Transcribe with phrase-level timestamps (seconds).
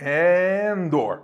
[0.00, 1.22] En door.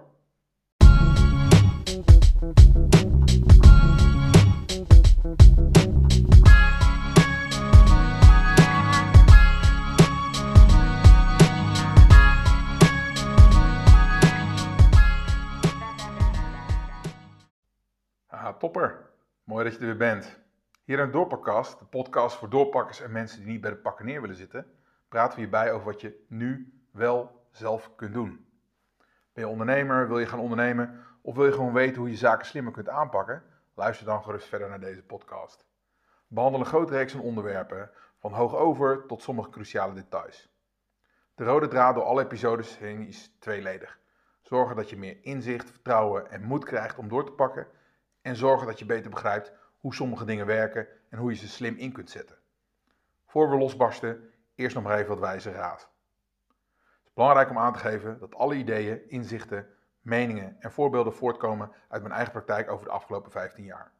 [18.27, 19.11] Ah, topper.
[19.45, 20.39] Mooi dat je er weer bent.
[20.85, 24.21] Hier in Doorpakkast, de podcast voor doorpakkers en mensen die niet bij de pakken neer
[24.21, 24.67] willen zitten,
[25.09, 28.46] praten we hierbij over wat je nu wel zelf kunt doen.
[29.37, 32.47] Ben je ondernemer, wil je gaan ondernemen of wil je gewoon weten hoe je zaken
[32.47, 33.43] slimmer kunt aanpakken?
[33.75, 35.67] Luister dan gerust verder naar deze podcast.
[36.01, 40.49] We behandelen een grote reeks van onderwerpen, van hoog over tot sommige cruciale details.
[41.35, 43.99] De rode draad door alle episodes heen is tweeledig.
[44.43, 47.67] Zorgen dat je meer inzicht, vertrouwen en moed krijgt om door te pakken
[48.23, 51.77] en zorgen dat je beter begrijpt hoe sommige dingen werken en hoe je ze slim
[51.77, 52.39] in kunt zetten.
[53.27, 55.95] Voor we losbarsten, eerst nog maar even wat wijze raad.
[57.17, 59.67] Belangrijk om aan te geven dat alle ideeën, inzichten,
[60.01, 63.93] meningen en voorbeelden voortkomen uit mijn eigen praktijk over de afgelopen 15 jaar.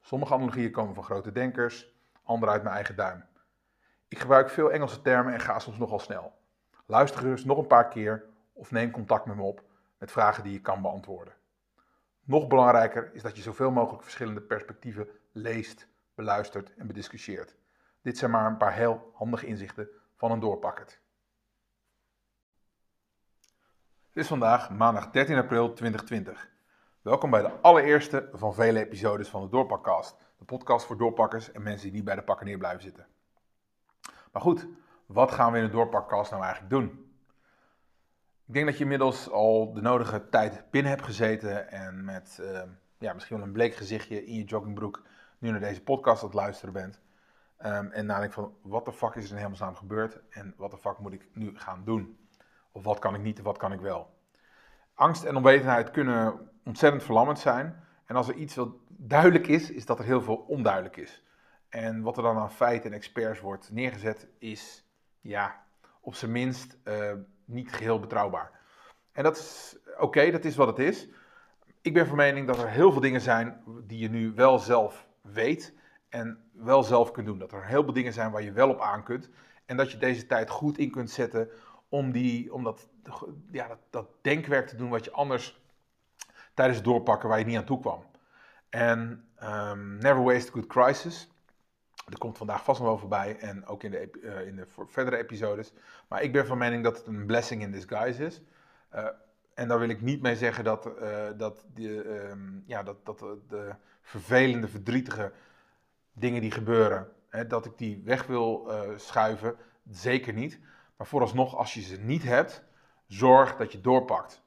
[0.00, 3.24] Sommige analogieën komen van grote denkers, andere uit mijn eigen duim.
[4.08, 6.32] Ik gebruik veel Engelse termen en ga soms nogal snel.
[6.86, 9.62] Luister gerust nog een paar keer of neem contact met me op
[9.98, 11.34] met vragen die je kan beantwoorden.
[12.20, 17.56] Nog belangrijker is dat je zoveel mogelijk verschillende perspectieven leest, beluistert en bediscussieert.
[18.02, 21.00] Dit zijn maar een paar heel handige inzichten van een doorpakkerd.
[24.10, 26.48] Het is vandaag maandag 13 april 2020.
[27.02, 30.16] Welkom bij de allereerste van vele episodes van de Doorpakcast.
[30.38, 33.06] De podcast voor doorpakkers en mensen die niet bij de pakken neer blijven zitten.
[34.32, 34.66] Maar goed,
[35.06, 37.12] wat gaan we in de Doorpakcast nou eigenlijk doen?
[38.46, 42.62] Ik denk dat je inmiddels al de nodige tijd binnen hebt gezeten en met uh,
[42.98, 45.02] ja, misschien wel een bleek gezichtje in je joggingbroek
[45.38, 47.00] nu naar deze podcast aan het luisteren bent.
[47.58, 50.78] Um, en nadenkt van, wat de fuck is er in hemelsnaam gebeurd en wat de
[50.78, 52.19] fuck moet ik nu gaan doen?
[52.72, 54.18] Of wat kan ik niet en wat kan ik wel?
[54.94, 57.84] Angst en onwetendheid kunnen ontzettend verlammend zijn.
[58.04, 61.24] En als er iets wat duidelijk is, is dat er heel veel onduidelijk is.
[61.68, 64.84] En wat er dan aan feiten en experts wordt neergezet, is
[65.20, 65.64] ja,
[66.00, 67.12] op zijn minst uh,
[67.44, 68.50] niet geheel betrouwbaar.
[69.12, 71.08] En dat is oké, dat is wat het is.
[71.80, 75.08] Ik ben van mening dat er heel veel dingen zijn die je nu wel zelf
[75.22, 75.74] weet
[76.08, 77.38] en wel zelf kunt doen.
[77.38, 79.30] Dat er heel veel dingen zijn waar je wel op aan kunt.
[79.66, 81.50] En dat je deze tijd goed in kunt zetten
[81.90, 82.88] om, die, dat,
[83.50, 85.60] ja, dat, dat denkwerk te doen wat je anders
[86.54, 88.04] tijdens het doorpakken waar je niet aan toe kwam.
[88.68, 91.28] En um, Never Waste a Good Crisis.
[92.08, 95.16] Er komt vandaag vast nog wel voorbij en ook in de, uh, in de verdere
[95.16, 95.72] episodes.
[96.08, 98.42] Maar ik ben van mening dat het een blessing in disguise is.
[98.94, 99.06] Uh,
[99.54, 103.18] en daar wil ik niet mee zeggen dat, uh, dat, um, ja, dat, dat
[103.48, 105.32] de vervelende, verdrietige
[106.12, 109.56] dingen die gebeuren, hè, dat ik die weg wil schuiven.
[109.90, 110.60] Zeker niet.
[111.00, 112.64] Maar vooralsnog, als je ze niet hebt,
[113.06, 114.42] zorg dat je doorpakt.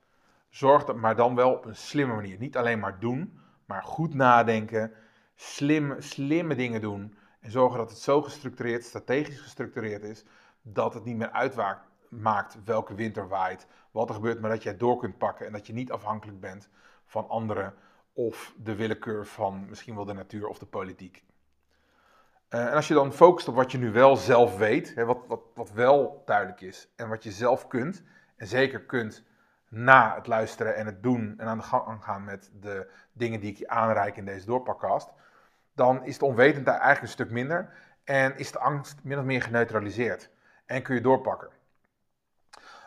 [0.49, 2.37] Zorg dat, maar dan wel op een slimme manier.
[2.37, 4.91] Niet alleen maar doen, maar goed nadenken,
[5.35, 7.17] slim, slimme dingen doen.
[7.39, 10.25] En zorgen dat het zo gestructureerd, strategisch gestructureerd is,
[10.61, 14.79] dat het niet meer uitmaakt welke wind er waait, wat er gebeurt, maar dat het
[14.79, 16.69] door kunt pakken en dat je niet afhankelijk bent
[17.05, 17.73] van anderen
[18.13, 21.23] of de willekeur van misschien wel de natuur of de politiek.
[22.53, 25.17] Uh, en als je dan focust op wat je nu wel zelf weet, hè, wat,
[25.27, 28.03] wat, wat wel duidelijk is en wat je zelf kunt,
[28.35, 29.23] en zeker kunt
[29.69, 33.51] na het luisteren en het doen en aan de gang gaan met de dingen die
[33.51, 35.09] ik je aanreik in deze doorpakkast,
[35.75, 37.69] dan is de onwetendheid eigenlijk een stuk minder
[38.03, 40.29] en is de angst min of meer geneutraliseerd.
[40.65, 41.49] En kun je doorpakken.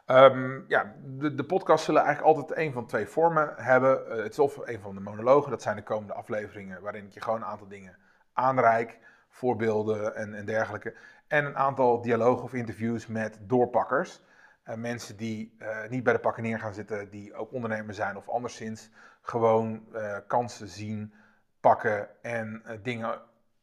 [0.06, 4.04] Um, ja, de, de podcasts zullen eigenlijk altijd een van twee vormen hebben.
[4.09, 7.12] Uh, het is of een van de monologen, dat zijn de komende afleveringen waarin ik
[7.12, 7.97] je gewoon een aantal dingen
[8.33, 8.98] aanreik,
[9.37, 10.95] voorbeelden en, en dergelijke.
[11.27, 14.21] En een aantal dialogen of interviews met doorpakkers.
[14.69, 18.17] Uh, mensen die uh, niet bij de pakken neer gaan zitten, die ook ondernemer zijn
[18.17, 19.87] of anderszins gewoon
[20.27, 21.13] kansen zien
[21.61, 23.21] pakken en dingen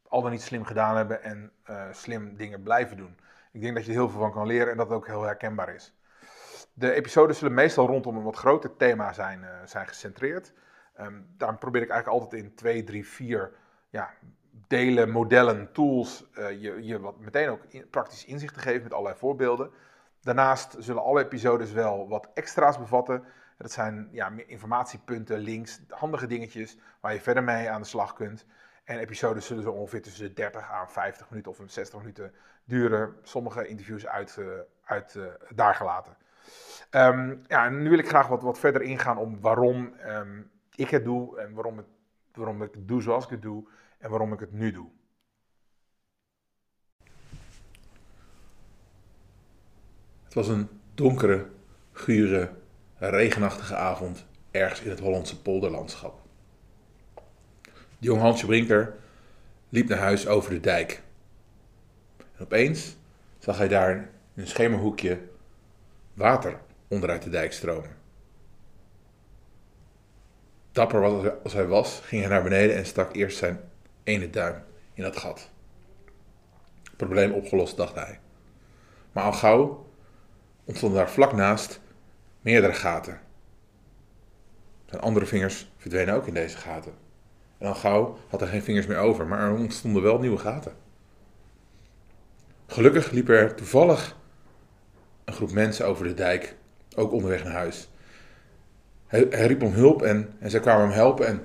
[0.07, 1.51] al dan niet slim gedaan hebben en
[1.91, 3.17] slim dingen blijven doen.
[3.51, 5.21] Ik denk dat je er heel veel van kan leren en dat het ook heel
[5.21, 5.97] herkenbaar is.
[6.73, 10.53] De episodes zullen meestal rondom een wat groter thema zijn, zijn gecentreerd.
[10.99, 13.51] Um, daar probeer ik eigenlijk altijd in twee, drie, vier
[13.89, 14.13] ja,
[14.67, 19.71] delen, modellen, tools je, je wat meteen ook praktisch inzicht te geven met allerlei voorbeelden.
[20.21, 23.23] Daarnaast zullen alle episodes wel wat extra's bevatten.
[23.57, 28.45] Dat zijn ja, informatiepunten, links, handige dingetjes waar je verder mee aan de slag kunt.
[28.83, 32.33] En episodes zullen zo ongeveer tussen de 30 aan 50 minuten of 60 minuten
[32.63, 33.15] duren.
[33.23, 34.47] Sommige interviews uit, uh,
[34.83, 35.25] uit uh,
[35.55, 36.17] daar gelaten.
[36.91, 40.89] Um, ja, en nu wil ik graag wat, wat verder ingaan om waarom um, ik
[40.89, 41.87] het doe en waarom, het,
[42.33, 43.67] waarom ik het doe zoals ik het doe
[44.03, 44.87] en waarom ik het nu doe.
[50.23, 51.47] Het was een donkere,
[51.91, 52.51] gure
[52.97, 56.21] regenachtige avond ergens in het Hollandse polderlandschap.
[57.97, 58.95] De jong Hansje Brinker
[59.69, 61.01] liep naar huis over de dijk.
[62.17, 62.95] En opeens
[63.39, 63.97] zag hij daar
[64.33, 65.19] in een schemerhoekje
[66.13, 67.95] water onderuit de dijk stromen.
[70.71, 73.71] Dapper als hij was, ging hij naar beneden en stak eerst zijn
[74.03, 74.63] ene duim
[74.93, 75.49] in dat gat.
[76.97, 78.19] Probleem opgelost, dacht hij.
[79.11, 79.89] Maar al gauw
[80.63, 81.79] ontstonden daar vlak naast
[82.41, 83.19] meerdere gaten.
[84.85, 86.93] Zijn andere vingers verdwenen ook in deze gaten.
[87.57, 90.73] En al gauw had hij geen vingers meer over, maar er ontstonden wel nieuwe gaten.
[92.67, 94.15] Gelukkig liep er toevallig
[95.25, 96.55] een groep mensen over de dijk,
[96.95, 97.89] ook onderweg naar huis.
[99.07, 101.27] Hij, hij riep om hulp en, en zij kwamen hem helpen.
[101.27, 101.41] En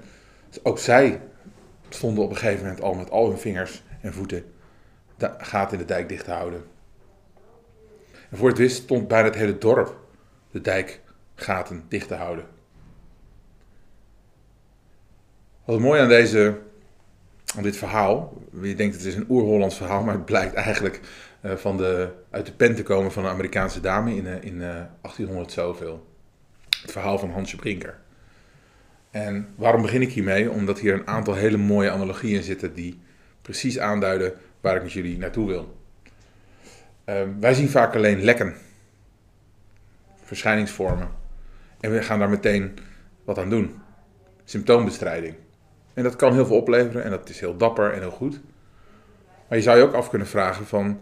[0.62, 1.20] ook zij
[1.88, 4.44] stonden op een gegeven moment al met al hun vingers en voeten
[5.16, 6.64] de gaten in de dijk dicht te houden.
[8.30, 9.96] En voor het wist stond bijna het hele dorp
[10.50, 12.44] de dijkgaten dicht te houden.
[15.64, 16.58] Wat mooi aan, deze,
[17.56, 21.00] aan dit verhaal, je denkt het is een oer-Hollands verhaal, maar het blijkt eigenlijk
[21.42, 24.54] uh, van de, uit de pen te komen van een Amerikaanse dame in, uh, in
[24.54, 24.60] uh,
[25.00, 26.06] 1800 zoveel.
[26.82, 27.98] Het verhaal van Hansje Brinker.
[29.10, 30.50] En waarom begin ik hiermee?
[30.50, 32.98] Omdat hier een aantal hele mooie analogieën zitten die
[33.42, 35.76] precies aanduiden waar ik met jullie naartoe wil.
[37.04, 38.54] Ehm, wij zien vaak alleen lekken,
[40.22, 41.08] verschijningsvormen.
[41.80, 42.78] En we gaan daar meteen
[43.24, 43.80] wat aan doen.
[44.44, 45.34] Symptoombestrijding.
[45.94, 48.40] En dat kan heel veel opleveren en dat is heel dapper en heel goed.
[49.48, 51.00] Maar je zou je ook af kunnen vragen van,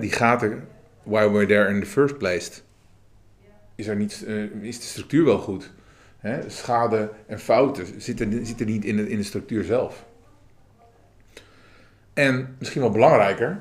[0.00, 0.68] die gaten,
[1.02, 2.50] why were there in the first place?
[3.74, 5.72] Is, er niet, uh, is de structuur wel goed?
[6.46, 8.28] Schade en fouten zitten,
[8.66, 10.06] niet in de, in de structuur zelf.
[12.12, 13.60] En misschien wel belangrijker,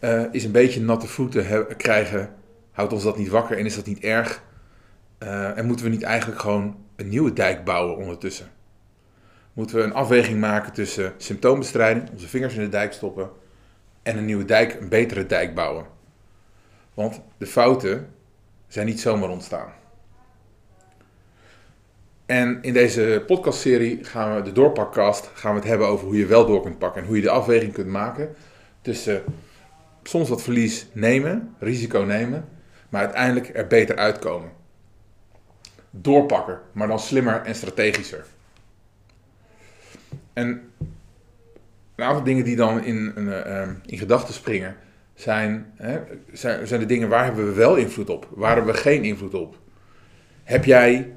[0.00, 2.34] uh, is een beetje natte voeten krijgen,
[2.70, 4.42] houdt ons dat niet wakker en is dat niet erg?
[5.22, 8.46] Uh, en moeten we niet eigenlijk gewoon een nieuwe dijk bouwen ondertussen?
[9.52, 13.30] Moeten we een afweging maken tussen symptoombestrijding, onze vingers in de dijk stoppen,
[14.02, 15.86] en een nieuwe dijk, een betere dijk bouwen?
[16.94, 18.10] Want de fouten
[18.68, 19.72] zijn niet zomaar ontstaan.
[22.26, 26.26] En in deze podcastserie gaan we, de doorpakkast, gaan we het hebben over hoe je
[26.26, 27.00] wel door kunt pakken.
[27.02, 28.34] En hoe je de afweging kunt maken
[28.80, 29.22] tussen
[30.02, 32.48] soms wat verlies nemen, risico nemen,
[32.88, 34.50] maar uiteindelijk er beter uitkomen.
[35.90, 38.24] Doorpakken, maar dan slimmer en strategischer.
[40.32, 40.72] En
[41.94, 44.76] een aantal dingen die dan in, in, uh, in gedachten springen,
[45.14, 46.00] zijn, hè,
[46.32, 49.34] zijn, zijn de dingen waar hebben we wel invloed op, waar hebben we geen invloed
[49.34, 49.56] op.
[50.44, 51.12] Heb jij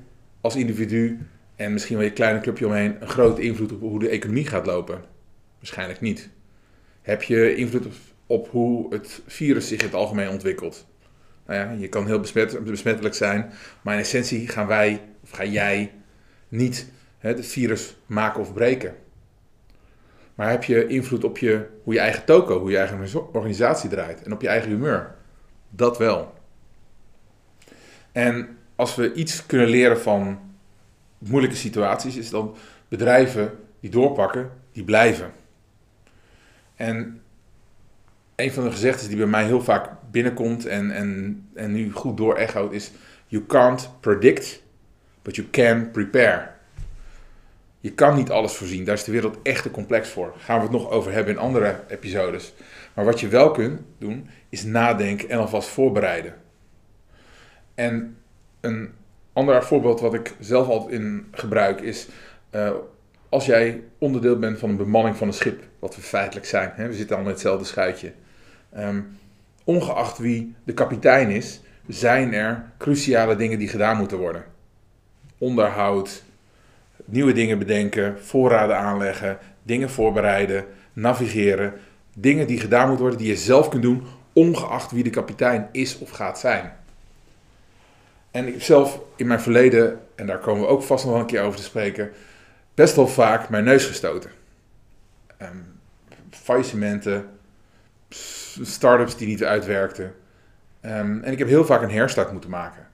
[0.47, 1.19] als individu
[1.55, 4.65] en misschien wel je kleine clubje omheen een grote invloed op hoe de economie gaat
[4.65, 5.01] lopen?
[5.57, 6.29] Waarschijnlijk niet.
[7.01, 7.87] Heb je invloed
[8.25, 10.87] op, hoe het virus zich in het algemeen ontwikkelt?
[11.45, 12.19] Nou ja, je kan heel
[12.63, 13.51] besmettelijk zijn,
[13.81, 15.91] maar in essentie gaan wij, of ga jij,
[16.47, 18.95] niet het virus maken of breken.
[20.35, 24.23] Maar heb je invloed op je, hoe je eigen toko, hoe je eigen organisatie draait
[24.23, 25.15] en op je eigen humeur?
[25.69, 26.33] Dat wel.
[28.11, 30.39] En als we iets kunnen leren van
[31.17, 32.55] moeilijke situaties, is dan
[32.87, 35.31] bedrijven die doorpakken, die blijven.
[36.75, 37.21] En
[38.35, 42.17] een van de gezegdes die bij mij heel vaak binnenkomt en, en, en nu goed
[42.17, 42.39] door
[42.71, 42.91] is:
[43.27, 44.63] You can't predict,
[45.21, 46.49] but you can prepare.
[47.79, 50.27] Je kan niet alles voorzien, daar is de wereld echt te complex voor.
[50.27, 52.53] Daar gaan we het nog over hebben in andere episodes.
[52.93, 56.35] Maar wat je wel kunt doen, is nadenken en alvast voorbereiden.
[57.75, 58.17] En
[58.61, 58.93] een
[59.33, 62.07] ander voorbeeld wat ik zelf altijd in gebruik is.
[62.51, 62.71] Uh,
[63.29, 66.87] als jij onderdeel bent van een bemanning van een schip, wat we feitelijk zijn, hè,
[66.87, 68.11] we zitten allemaal in hetzelfde schuitje.
[68.77, 69.17] Um,
[69.63, 74.43] ongeacht wie de kapitein is, zijn er cruciale dingen die gedaan moeten worden.
[75.37, 76.23] Onderhoud,
[77.05, 81.73] nieuwe dingen bedenken, voorraden aanleggen, dingen voorbereiden, navigeren.
[82.15, 85.97] Dingen die gedaan moeten worden, die je zelf kunt doen, ongeacht wie de kapitein is
[85.97, 86.73] of gaat zijn.
[88.31, 91.21] En ik heb zelf in mijn verleden, en daar komen we ook vast nog wel
[91.21, 92.11] een keer over te spreken,
[92.73, 94.31] best wel vaak mijn neus gestoten.
[95.41, 95.79] Um,
[96.29, 97.29] faillissementen,
[98.61, 100.15] start-ups die niet uitwerkten.
[100.81, 102.87] Um, en ik heb heel vaak een herstart moeten maken.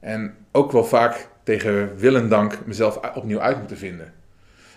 [0.00, 4.12] En ook wel vaak tegen wil en dank mezelf opnieuw uit moeten vinden.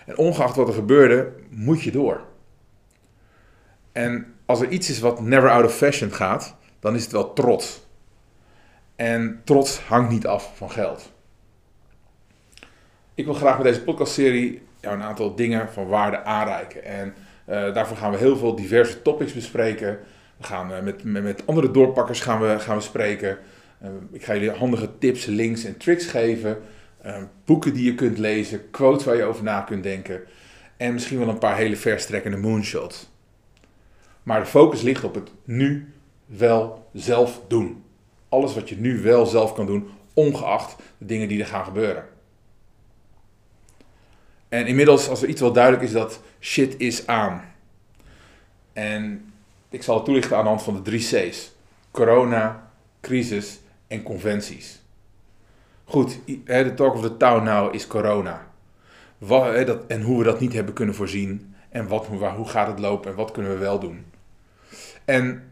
[0.06, 2.22] En ongeacht wat er gebeurde, moet je door.
[3.92, 7.34] En als er iets is wat never out of fashion gaat, dan is het wel
[7.34, 7.88] trots.
[9.02, 11.12] En trots hangt niet af van geld.
[13.16, 16.84] Ik wil graag met deze podcastserie jou een aantal dingen van waarde aanreiken.
[16.84, 17.14] En
[17.50, 20.00] uh, daarvoor gaan we heel veel diverse topics bespreken.
[20.38, 23.38] We gaan uh, met, met, met, andere doorpakkers gaan we, gaan we spreken.
[24.12, 26.62] ik ga jullie handige tips, links en tricks geven.
[27.46, 30.22] boeken die je kunt lezen, quotes waar je over na kunt denken.
[30.78, 33.10] En misschien wel een paar hele verstrekkende moonshots.
[34.24, 35.94] Maar de focus ligt op het nu
[36.26, 37.81] wel zelf doen.
[38.32, 42.06] Alles wat je nu wel zelf kan doen, ongeacht de dingen die er gaan gebeuren.
[44.50, 47.54] En inmiddels, als er iets wel duidelijk is, dat shit is aan.
[48.74, 49.34] En
[49.70, 51.52] ik zal het toelichten aan de hand van de drie C's.
[51.92, 52.72] Corona,
[53.02, 54.82] crisis en conventies.
[55.86, 58.48] Goed, de talk of the town now is corona.
[59.18, 61.56] Dat, en hoe we dat niet hebben kunnen voorzien.
[61.70, 64.06] En wat, hoe gaat het lopen en wat kunnen we wel doen.
[65.06, 65.51] En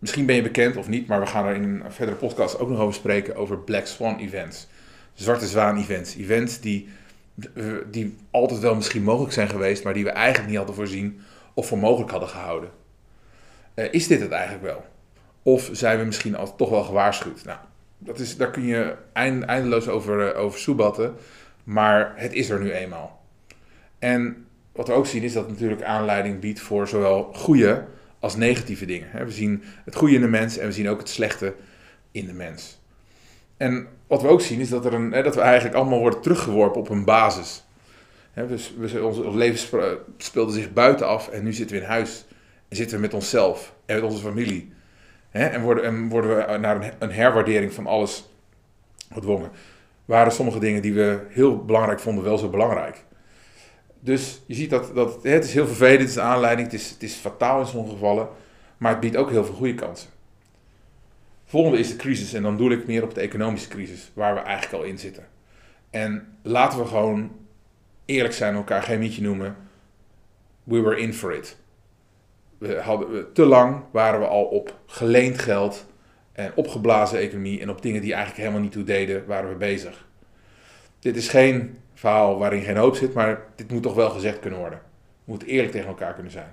[0.00, 2.68] misschien ben je bekend of niet, maar we gaan er in een verdere podcast ook
[2.68, 4.66] nog over spreken over Black Swan events.
[5.14, 6.16] Zwarte zwaan events.
[6.16, 6.88] Events die,
[7.54, 11.20] eh, die altijd wel misschien mogelijk zijn geweest, maar die we eigenlijk niet hadden voorzien
[11.54, 12.70] of voor mogelijk hadden gehouden.
[13.74, 14.84] Uh, is dit het eigenlijk wel?
[15.42, 17.44] Of zijn we misschien al toch wel gewaarschuwd?
[17.44, 17.58] Nou,
[17.98, 21.14] dat is, daar kun je eindeloos over, uh, over soebatten,
[21.64, 23.20] maar het is er nu eenmaal.
[23.98, 27.84] En wat we ook zien is dat het natuurlijk aanleiding biedt voor zowel goede
[28.20, 29.24] als negatieve dingen.
[29.26, 31.54] We zien het goede in de mens en we zien ook het slechte
[32.10, 32.80] in de mens.
[33.56, 36.80] En wat we ook zien is dat, er een, dat we eigenlijk allemaal worden teruggeworpen
[36.80, 37.64] op een basis.
[38.48, 42.24] Dus ons, ons leven speelde zich buiten af en nu zitten we in huis.
[42.68, 44.72] En zitten we met onszelf en met onze familie.
[45.30, 48.28] En worden, en worden we naar een, herwaardering van alles
[49.12, 49.50] gedwongen.
[50.04, 53.04] Waren sommige dingen die we heel belangrijk vonden wel zo belangrijk?
[54.00, 56.90] Dus je ziet dat, dat het is heel vervelend, het is een aanleiding, het is,
[56.90, 58.28] het is fataal in sommige gevallen,
[58.76, 60.10] maar het biedt ook heel veel goede kansen.
[61.44, 64.40] Volgende is de crisis en dan doe ik meer op de economische crisis, waar we
[64.40, 65.26] eigenlijk al in zitten.
[65.90, 67.32] En laten we gewoon
[68.04, 69.56] eerlijk zijn, elkaar geen mietje noemen.
[70.64, 71.56] We were in for it.
[72.58, 75.86] We hadden, te lang waren we al op geleend geld
[76.32, 80.06] en opgeblazen economie en op dingen die eigenlijk helemaal niet toe deden, waren we bezig.
[80.98, 84.58] Dit is geen verhaal waarin geen hoop zit, maar dit moet toch wel gezegd kunnen
[84.58, 84.78] worden.
[85.24, 86.52] We moeten eerlijk tegen elkaar kunnen zijn.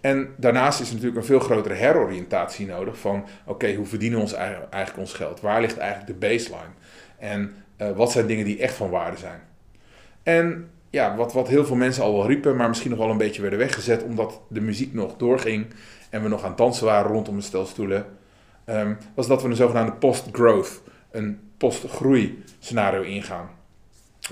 [0.00, 4.32] En daarnaast is natuurlijk een veel grotere heroriëntatie nodig van, oké, hoe verdienen we ons
[4.32, 5.40] eigenlijk, ons geld?
[5.40, 6.72] Waar ligt eigenlijk de baseline?
[7.18, 9.40] En uh, wat zijn dingen die echt van waarde zijn?
[10.22, 13.18] En ja, wat, wat heel veel mensen al wel riepen, maar misschien nog wel een
[13.18, 15.66] beetje werden weggezet, omdat de muziek nog doorging
[16.10, 18.06] en we nog aan het dansen waren rondom de stelstoelen,
[18.64, 23.56] um, was dat we een zogenaamde post-growth, een post-groei scenario ingaan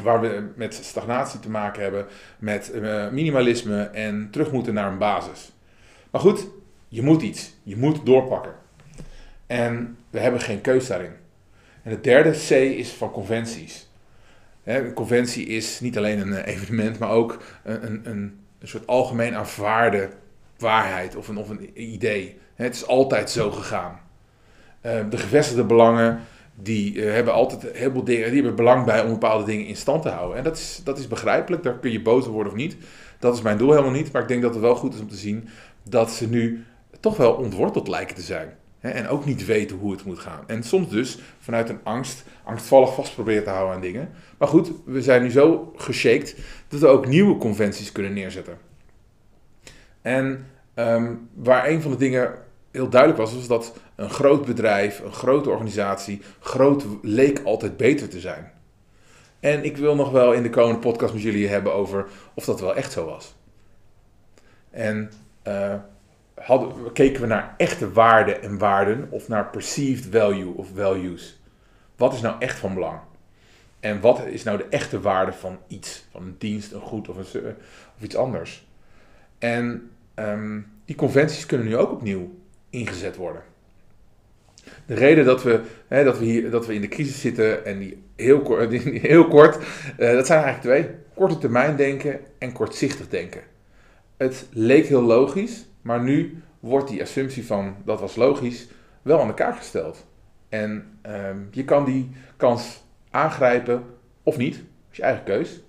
[0.02, 2.06] waar we met stagnatie te maken hebben,
[2.38, 5.52] met uh, minimalisme en terug moeten naar een basis.
[6.10, 6.46] Maar goed,
[6.88, 7.54] je moet iets.
[7.62, 8.54] Je moet doorpakken.
[9.46, 11.12] En we hebben geen keus daarin.
[11.82, 13.88] En het derde C is van conventies.
[14.64, 19.34] een conventie is niet alleen een eh, evenement, maar ook een, een, een soort algemeen
[19.34, 20.10] aanvaarde
[20.58, 22.38] waarheid of een, of een idee.
[22.54, 24.00] het is altijd zo gegaan.
[24.82, 26.20] Uh, de gevestigde belangen
[26.54, 29.76] die uh, hebben altijd heel veel dingen, die hebben belang bij om bepaalde dingen in
[29.76, 30.36] stand te houden.
[30.36, 32.76] En dat is, dat is begrijpelijk, daar kun je boos worden of niet.
[33.18, 35.08] Dat is mijn doel helemaal niet, maar ik denk dat het wel goed is om
[35.08, 35.48] te zien
[35.82, 36.64] dat ze nu
[37.00, 38.56] toch wel ontworteld lijken te zijn.
[38.78, 40.44] Hè, en ook niet weten hoe het moet gaan.
[40.46, 44.10] En soms dus vanuit een angst, angstvallig vast proberen te houden aan dingen.
[44.38, 46.36] Maar goed, we zijn nu zo geshaked
[46.68, 48.58] dat we ook nieuwe conventies kunnen neerzetten.
[50.02, 52.34] En um, waar een van de dingen
[52.70, 58.08] heel duidelijk was, was dat een groot bedrijf, een grote organisatie, groot leek altijd beter
[58.08, 58.52] te zijn.
[59.40, 62.60] En ik wil nog wel in de komende podcast met jullie hebben over of dat
[62.60, 63.34] wel echt zo was.
[64.70, 65.10] En
[65.46, 65.74] uh,
[66.34, 71.40] hadden, keken we naar echte waarden en waarden of naar perceived value of values.
[71.96, 72.98] Wat is nou echt van belang?
[73.80, 76.04] En wat is nou de echte waarde van iets?
[76.10, 77.56] Van een dienst, een goed of, een,
[77.96, 78.66] of iets anders?
[79.38, 82.34] En um, die conventies kunnen nu ook opnieuw
[82.70, 83.42] ingezet worden.
[84.86, 87.78] De reden dat we, hè, dat we, hier, dat we in de crisis zitten en
[87.78, 90.96] die heel, kort, die heel kort, uh, dat zijn eigenlijk twee.
[91.14, 93.40] Korte termijn denken en kortzichtig denken.
[94.16, 98.68] Het leek heel logisch, maar nu wordt die assumptie van dat was logisch
[99.02, 100.06] wel aan elkaar gesteld.
[100.48, 101.12] En uh,
[101.50, 103.84] je kan die kans aangrijpen
[104.22, 105.60] of niet, dat is je eigen keus.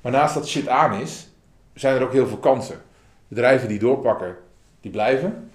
[0.00, 1.28] Maar naast dat shit aan is,
[1.74, 2.76] zijn er ook heel veel kansen.
[3.28, 4.36] Bedrijven die doorpakken,
[4.80, 5.50] die blijven.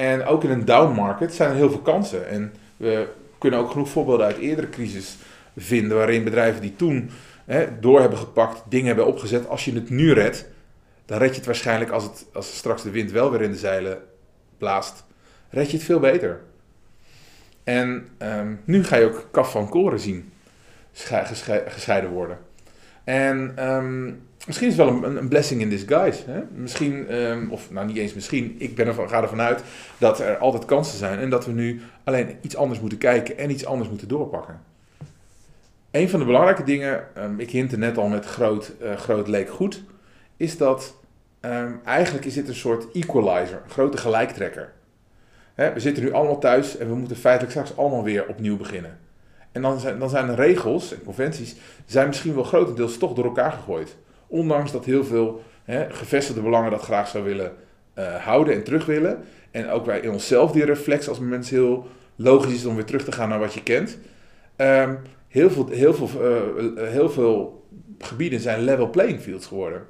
[0.00, 2.28] En ook in een down market zijn er heel veel kansen.
[2.28, 5.16] En we kunnen ook genoeg voorbeelden uit eerdere crisis
[5.56, 7.10] vinden waarin bedrijven die toen
[7.44, 9.48] hè, door hebben gepakt, dingen hebben opgezet.
[9.48, 10.48] Als je het nu redt,
[11.06, 13.56] dan red je het waarschijnlijk als, het, als straks de wind wel weer in de
[13.58, 13.98] zeilen
[14.58, 15.04] blaast,
[15.50, 16.40] red je het veel beter.
[17.64, 20.32] En um, nu ga je ook kaf van koren zien
[21.66, 22.38] gescheiden worden.
[23.04, 26.22] En um, misschien is het wel een, een blessing in disguise.
[26.26, 26.40] Hè?
[26.54, 29.62] Misschien, ehm, of nou niet eens misschien, ik ben ervan, ga ervan uit
[29.98, 33.50] dat er altijd kansen zijn en dat we nu alleen iets anders moeten kijken en
[33.50, 34.60] iets anders moeten doorpakken.
[35.90, 39.50] Een van de belangrijke dingen, um, ik hintte net al met groot, uh, groot leek
[39.50, 39.82] goed,
[40.36, 40.94] is dat
[41.40, 44.72] um, eigenlijk is dit een soort equalizer, een grote gelijktrekker.
[45.54, 48.98] Hè, we zitten nu allemaal thuis en we moeten feitelijk straks allemaal weer opnieuw beginnen.
[49.52, 51.56] En dan zijn, dan zijn de regels en conventies
[51.86, 53.96] zijn misschien wel grotendeels toch door elkaar gegooid.
[54.30, 57.52] Ondanks dat heel veel hè, gevestigde belangen dat graag zou willen
[57.98, 59.24] uh, houden en terug willen.
[59.50, 63.04] En ook wij in onszelf die reflex als mensen heel logisch is om weer terug
[63.04, 63.98] te gaan naar wat je kent.
[64.56, 66.08] Um, heel, veel, heel, veel,
[66.78, 67.66] uh, heel veel
[67.98, 69.86] gebieden zijn level playing fields geworden.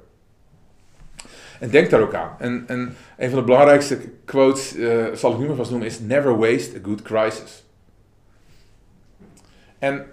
[1.59, 2.35] En denk daar ook aan.
[2.39, 5.99] En, en een van de belangrijkste quotes, uh, zal ik nu maar vast noemen, is:
[5.99, 7.63] Never waste a good crisis.
[9.79, 10.05] En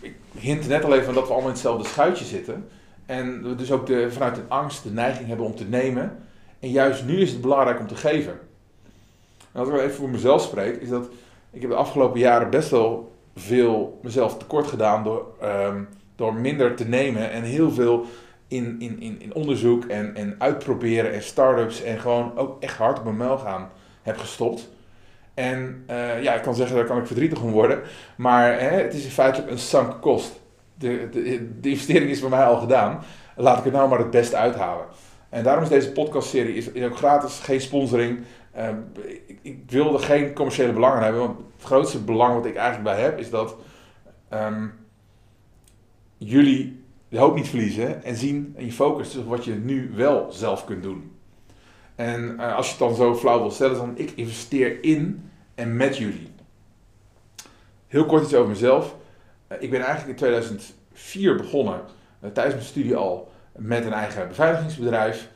[0.00, 2.68] ik hint net al even dat we allemaal in hetzelfde schuitje zitten.
[3.08, 6.18] En we dus ook de, vanuit de angst de neiging hebben om te nemen.
[6.60, 8.38] En juist nu is het belangrijk om te geven.
[9.52, 11.08] En als ik even voor mezelf spreek, is dat
[11.50, 16.74] ik heb de afgelopen jaren best wel veel mezelf tekort gedaan door, um, door minder
[16.74, 18.04] te nemen en heel veel
[18.48, 23.04] in, in, in, onderzoek en, en uitproberen en start-ups en gewoon ook echt hard op
[23.04, 23.70] mijn muil gaan
[24.02, 24.68] heb gestopt.
[25.34, 27.80] En uh, ja, ik kan zeggen, daar kan ik verdrietig om worden.
[28.16, 30.40] Maar hè, het is in feite een sunk kost.
[30.78, 33.02] De, de, de, investering is voor mij al gedaan.
[33.36, 34.86] Laat ik er nou maar het beste uithalen.
[35.28, 38.18] En daarom is deze podcastserie is, is ook gratis, geen sponsoring.
[38.56, 38.68] Uh,
[39.26, 41.20] ik, ik wil er geen commerciële belangen hebben.
[41.20, 43.56] Want het grootste belang wat ik eigenlijk bij heb, is dat
[44.32, 44.72] um,
[46.16, 50.32] jullie de hoop niet verliezen en zien en je focus op wat je nu wel
[50.32, 51.12] zelf kunt doen.
[51.94, 55.76] En uh, als je het dan zo flauw wil stellen, dan ik investeer in en
[55.76, 56.30] met jullie.
[57.86, 58.96] Heel kort iets over mezelf.
[59.48, 61.80] Uh, ik ben eigenlijk in 2004 begonnen,
[62.20, 65.28] uh, tijdens mijn studie al, met een eigen beveiligingsbedrijf.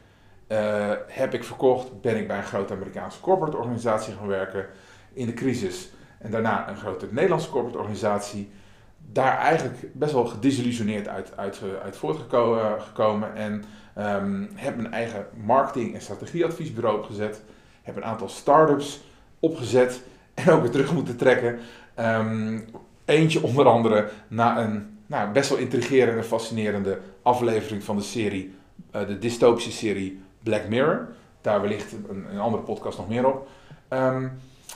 [1.07, 4.67] heb ik verkocht, ben ik bij een grote Amerikaanse corporate organisatie gaan werken
[5.13, 5.91] in de crisis.
[6.19, 8.51] En daarna een grote Nederlandse corporate organisatie
[9.11, 13.35] daar eigenlijk best wel gedesillusioneerd uit, uit, uit voortgekomen.
[13.35, 13.65] En
[13.99, 17.43] um, heb mijn eigen marketing- en strategieadviesbureau opgezet.
[17.83, 19.01] Heb een aantal start-ups
[19.39, 20.03] opgezet
[20.35, 21.59] en ook weer terug moeten trekken.
[21.99, 22.65] Um,
[23.05, 28.55] eentje onder andere na een nou, best wel intrigerende en fascinerende aflevering van de serie,
[28.97, 31.09] uh, de dystopische serie Black Mirror.
[31.41, 33.49] Daar wellicht een, andere podcast nog meer op.
[33.89, 34.33] Um,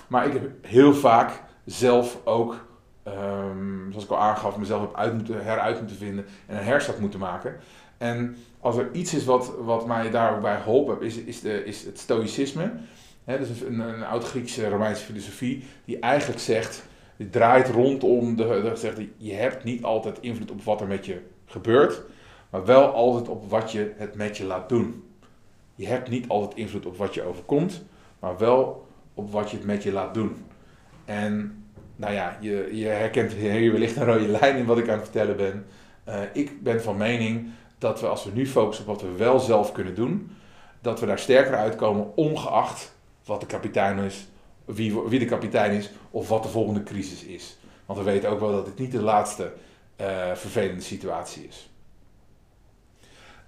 [0.06, 2.66] maar ik heb heel vaak zelf ook
[3.08, 6.98] um, zoals ik al aangaf, mezelf heb uit moeten, heruit moeten vinden en een herstart
[6.98, 7.56] moeten maken.
[7.98, 11.84] En als er iets is wat, wat mij daarbij geholpen heeft, is, is, de, is
[11.84, 12.72] het stoïcisme.
[13.24, 16.84] He, dat is een, een oud-Griekse Romeinse filosofie die eigenlijk zegt,
[17.16, 21.06] die draait rondom, de, de, zegt, je hebt niet altijd invloed op wat er met
[21.06, 22.02] je gebeurt,
[22.50, 25.04] maar wel altijd op wat je het met je laat doen.
[25.74, 27.84] Je hebt niet altijd invloed op wat je overkomt,
[28.18, 30.36] maar wel op wat je het met je laat doen.
[31.04, 31.64] En
[31.96, 35.08] nou ja, je, je herkent hier wellicht een rode lijn in wat ik aan het
[35.08, 35.66] vertellen ben.
[36.08, 37.48] Uh, ik ben van mening
[37.78, 40.30] dat we als we nu focussen op wat we wel zelf kunnen doen,
[40.80, 44.28] dat we daar sterker uitkomen, ongeacht wat de kapitein is,
[44.66, 47.58] wie, wie de kapitein is of wat de volgende crisis is.
[47.86, 49.52] Want we weten ook wel dat dit niet de laatste
[50.00, 51.70] uh, vervelende situatie is.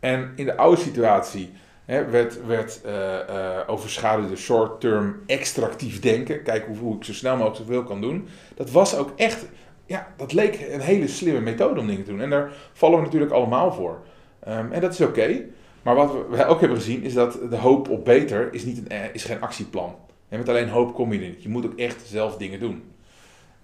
[0.00, 1.50] En in de oude situatie
[1.84, 6.42] hè, werd, werd uh, overschaduwde short-term extractief denken.
[6.42, 8.28] Kijken hoe, hoe, ik zo snel mogelijk zoveel kan doen.
[8.54, 9.46] Dat was ook echt,
[9.86, 12.20] ja, dat leek een hele slimme methode om dingen te doen.
[12.20, 14.00] En daar vallen we natuurlijk allemaal voor.
[14.48, 15.44] Um, en dat is oké.
[15.82, 18.88] Maar wat we ook hebben gezien is dat de hoop op beter is, niet een,
[18.88, 19.96] eh, is geen actieplan.
[20.28, 21.42] En met alleen hoop kom je niet.
[21.42, 22.82] Je moet ook echt zelf dingen doen.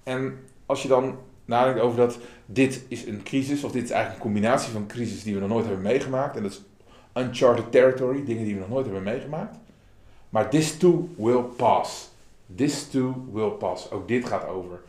[0.03, 4.25] En als je dan nadenkt over dat dit is een crisis, of dit is eigenlijk
[4.25, 6.37] een combinatie van crisis die we nog nooit hebben meegemaakt.
[6.37, 6.63] En dat is
[7.23, 9.57] uncharted territory, dingen die we nog nooit hebben meegemaakt.
[10.29, 12.11] Maar this too will pass.
[12.55, 13.91] This too will pass.
[13.91, 14.81] Ook dit gaat over.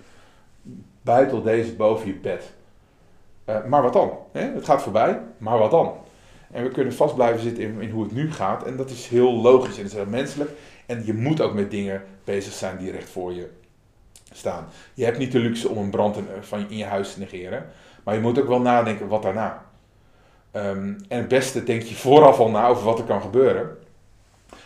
[1.02, 2.54] Buitel deze boven je bed.
[3.50, 4.12] Uh, maar wat dan?
[4.32, 4.42] Hè?
[4.42, 5.94] Het gaat voorbij, maar wat dan?
[6.52, 8.64] En we kunnen vast blijven zitten in, in, hoe het nu gaat.
[8.64, 10.52] En dat is heel logisch en dat is heel menselijk.
[10.86, 13.50] En je moet ook met dingen bezig zijn die recht voor je
[14.32, 14.68] staan.
[14.94, 17.66] Je hebt niet de luxe om een brand in, van, in je huis te negeren.
[18.04, 19.66] Maar je moet ook wel nadenken wat daarna.
[20.52, 23.78] Um, en het beste denk je vooraf al na over wat er kan gebeuren.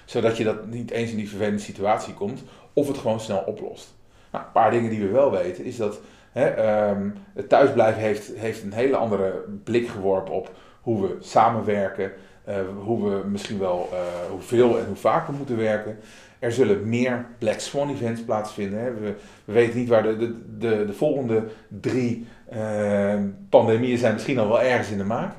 [0.05, 2.43] Zodat je dat niet eens in die vervelende situatie komt.
[2.73, 3.93] Of het gewoon snel oplost.
[4.31, 5.99] Nou, een paar dingen die we wel weten is dat
[6.31, 10.51] hè, um, het thuisblijven heeft, heeft een hele andere blik geworpen op
[10.81, 12.11] hoe we samenwerken.
[12.49, 15.97] Uh, hoe we misschien wel uh, hoeveel en hoe vaak we moeten werken.
[16.39, 19.01] Er zullen meer Black Swan events plaatsvinden.
[19.01, 24.39] We, we, weten niet waar de, de, de, de volgende drie uh, pandemieën zijn misschien
[24.39, 25.35] al wel ergens in de maak.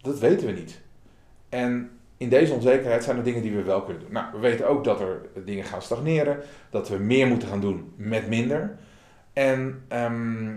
[0.00, 0.80] Dat weten we niet.
[1.48, 4.12] En in deze onzekerheid zijn er dingen die we wel kunnen doen.
[4.12, 6.38] Nou, we weten ook dat er dingen gaan stagneren,
[6.70, 8.76] dat we meer moeten gaan doen met minder.
[9.32, 10.48] En ehm,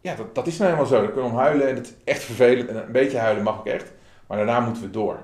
[0.00, 1.00] ja, dat, dat is nou helemaal zo.
[1.02, 2.68] Dan kunnen we om huilen en het is echt vervelend.
[2.68, 3.92] En een beetje huilen mag ook echt.
[4.26, 5.22] Maar daarna moeten we door.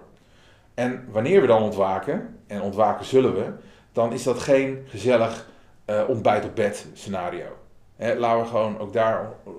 [0.74, 3.52] En wanneer we dan ontwaken, en ontwaken zullen we,
[3.92, 5.48] dan is dat geen gezellig
[5.86, 7.56] uh, ontbijt op bed scenario.
[7.96, 9.52] Hè, laten we gewoon ook daar uh,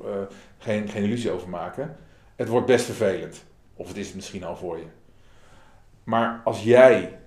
[0.57, 1.97] geen, geen illusie over maken.
[2.35, 3.43] Het wordt best vervelend.
[3.75, 4.85] Of het is het misschien al voor je.
[6.03, 7.19] Maar als jij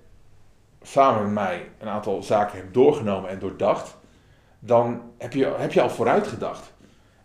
[0.82, 3.96] samen met mij een aantal zaken hebt doorgenomen en doordacht,
[4.58, 6.72] dan heb je, heb je al vooruit gedacht.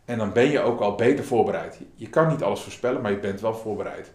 [0.05, 1.79] En dan ben je ook al beter voorbereid.
[1.95, 4.11] Je kan niet alles voorspellen, maar je bent wel voorbereid.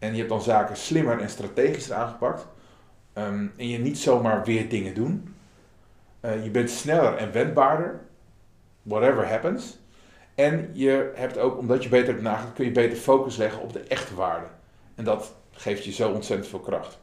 [0.00, 2.46] En je hebt dan zaken slimmer en strategischer aangepakt.
[3.12, 5.34] Ehm, en je niet zomaar weer dingen doen.
[6.24, 8.00] Uh, je bent sneller en wendbaarder.
[8.82, 9.78] Whatever happens.
[10.34, 13.72] En je hebt ook, omdat je beter hebt nagedacht, kun je beter focus leggen op
[13.72, 14.46] de echte waarde.
[14.94, 16.98] En dat geeft je zo ontzettend veel kracht.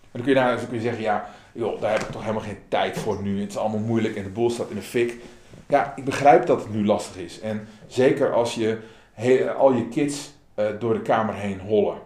[0.00, 2.58] En dan kun je, kun je zeggen, ja, joh, daar heb ik toch helemaal geen
[2.68, 3.40] tijd voor nu.
[3.40, 5.20] Het is allemaal moeilijk en de boel staat in de fik.
[5.68, 7.40] Ja, ik begrijp dat het nu lastig is.
[7.40, 8.78] En zeker als je
[9.56, 11.98] al je kids uh, door de kamer heen hollen.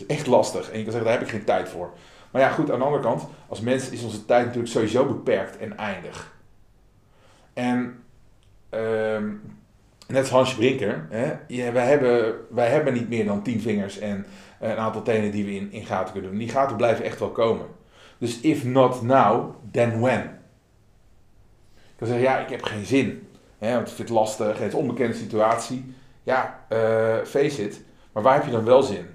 [0.00, 0.70] Is echt lastig.
[0.70, 1.90] En je kan zeggen, daar heb ik geen tijd voor.
[2.30, 5.58] Maar ja, goed, aan de andere kant, als mens is onze tijd natuurlijk sowieso beperkt
[5.58, 6.32] en eindig.
[7.52, 8.02] En
[8.74, 9.18] uh,
[10.06, 11.36] net als Hansje Brinker, hè,
[11.72, 14.26] wij, hebben, wij hebben niet meer dan tien vingers en
[14.60, 16.38] een aantal tenen die we in, in gaten kunnen doen.
[16.38, 17.66] Die gaten blijven echt wel komen.
[18.18, 20.20] Dus if not now, then when?
[21.74, 23.28] Ik kan zeggen, ja, ik heb geen zin.
[23.58, 25.94] Hè, want het lastig, het is een onbekende situatie.
[26.22, 27.80] Ja, uh, face it.
[28.12, 29.06] Maar waar heb je dan wel zin?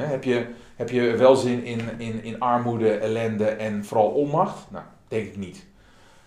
[0.00, 4.70] Heb, je, heb je wel zin in, in, in armoede, ellende en vooral onmacht?
[4.70, 5.66] Nou, denk ik niet.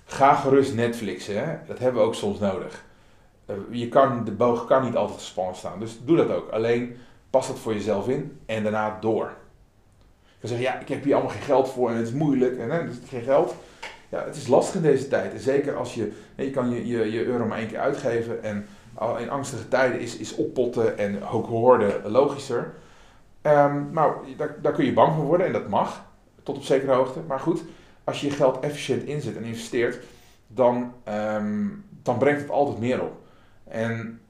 [0.05, 1.57] Ga gerust Netflixen, hè?
[1.67, 2.83] dat hebben we ook soms nodig.
[3.49, 6.49] Uh, je kan, de boog kan niet altijd gespannen staan, dus doe dat ook.
[6.49, 6.97] Alleen
[7.29, 9.33] pas dat voor jezelf in en daarna door.
[10.23, 12.57] Je kan zeggen, ja, ik heb hier allemaal geen geld voor en het is moeilijk
[12.57, 13.55] en hè, dus geen geld.
[14.09, 15.33] Ja, het is lastig in deze tijd.
[15.33, 18.67] En zeker als je, je kan je, je, je euro maar één keer uitgeven en
[19.19, 22.73] in angstige tijden is, is oppotten en ook hoorden logischer.
[23.41, 26.05] Um, nou, daar, daar kun je bang van worden en dat mag,
[26.43, 27.19] tot op zekere hoogte.
[27.27, 27.63] Maar goed,
[28.03, 30.05] als je je geld efficiënt inzet en investeert,
[30.47, 33.17] dan, um, dan brengt het altijd meer op.
[33.63, 34.21] En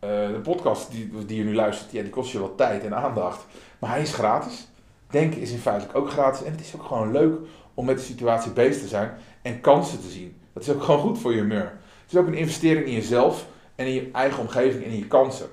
[0.00, 3.46] uh, de podcast die, die je nu luistert, die kost je wat tijd en aandacht.
[3.78, 4.68] Maar hij is gratis.
[5.10, 6.42] Denken is in feite ook gratis.
[6.42, 7.38] En het is ook gewoon leuk
[7.74, 9.10] om met de situatie bezig te zijn
[9.42, 10.36] en kansen te zien.
[10.52, 11.78] Dat is ook gewoon goed voor je humeur.
[12.02, 15.06] Het is ook een investering in jezelf en in je eigen omgeving en in je
[15.06, 15.48] kansen.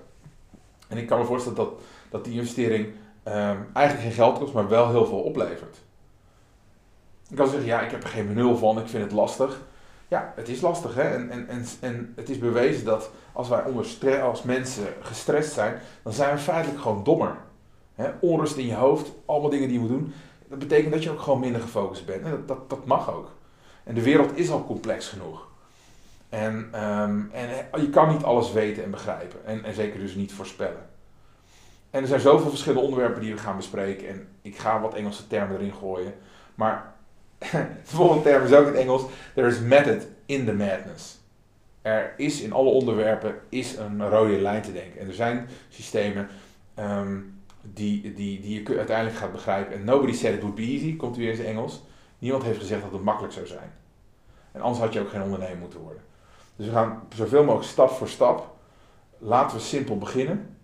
[0.88, 1.74] En ik kan me voorstellen dat
[2.22, 2.86] die investering
[3.28, 5.78] um, eigenlijk geen geld kost, maar wel heel veel oplevert.
[7.30, 9.62] Ik kan zeggen, ja, ik heb er geen benul van, ik vind het lastig.
[10.08, 11.02] Ja, het is lastig hè.
[11.02, 15.80] En, en, en, en het is bewezen dat als wij onder als mensen gestrest zijn,
[16.04, 17.38] dan zijn we feitelijk gewoon dommer.
[17.96, 18.10] Hè?
[18.20, 20.14] Onrust in je hoofd, allemaal dingen die je moet doen.
[20.48, 22.24] Dat betekent dat je ook gewoon minder gefocust bent.
[22.24, 23.32] En dat, dat, dat mag ook.
[23.84, 25.48] En de wereld is al complex genoeg.
[26.30, 29.46] En, um, en je kan niet alles weten en begrijpen.
[29.46, 30.90] En, en zeker dus niet voorspellen.
[31.94, 34.08] En er zijn zoveel verschillende onderwerpen die we gaan bespreken.
[34.08, 36.14] En ik ga wat Engelse termen erin gooien.
[36.56, 36.94] Maar
[37.38, 39.04] de volgende term is ook in het Engels.
[39.34, 41.20] There is method in the madness.
[41.82, 45.00] Er is in alle onderwerpen is een rode lijn te denken.
[45.00, 46.28] En er zijn systemen
[46.80, 49.74] um, die, die, die je uiteindelijk gaat begrijpen.
[49.74, 51.84] En nobody said it would be easy, komt weer in het Engels.
[52.20, 53.72] Niemand heeft gezegd dat het makkelijk zou zijn.
[54.52, 56.02] En anders had je ook geen ondernemer moeten worden.
[56.56, 58.56] Dus we gaan zoveel mogelijk stap voor stap.
[59.18, 60.56] Laten we simpel beginnen.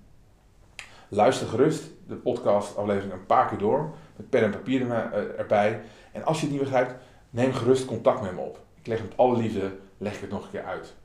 [1.09, 3.93] Luister gerust de podcast aflevering een paar keer door.
[4.15, 5.81] Met pen en papier eh, erbij.
[6.11, 6.95] En als je het niet begrijpt,
[7.29, 8.59] neem gerust contact met me op.
[8.79, 10.95] Ik leg met alle liefde leg ik het nog een keer uit.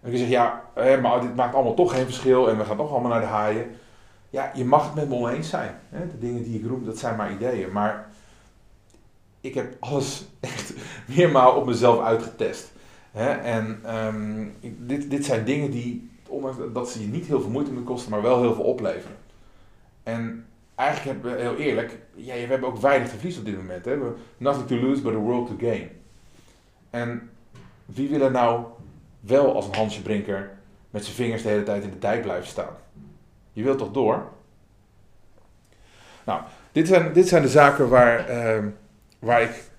[0.00, 2.90] En je zegt, ja, maar dit maakt allemaal toch geen verschil en we gaan toch
[2.90, 3.70] allemaal naar de haaien.
[4.30, 5.78] Ja, je mag het met me oneens zijn.
[5.90, 7.72] De dingen die ik roep, dat zijn maar ideeën.
[7.72, 8.10] Maar
[9.40, 10.74] ik heb alles echt
[11.06, 12.72] meermaal op mezelf uitgetest.
[13.12, 17.72] En um, dit, dit zijn dingen die, ondanks dat ze je niet heel veel moeite
[17.72, 19.16] moeten kosten, maar wel heel veel opleveren.
[20.02, 23.56] En eigenlijk hebben we, heel eerlijk, ja, we hebben ook weinig te verliezen op dit
[23.56, 23.84] moment.
[23.84, 23.98] Hè?
[23.98, 25.88] We nothing to lose, but a world to gain.
[26.90, 27.30] En
[27.84, 28.64] wie wil er nou
[29.20, 30.50] wel als een Hansje Brinker
[30.90, 32.76] met zijn vingers de hele tijd in de dijk blijven staan?
[33.52, 34.32] Je wilt toch door?
[36.24, 38.64] Nou, dit zijn, dit zijn de zaken waar, uh,
[39.18, 39.70] waar ik,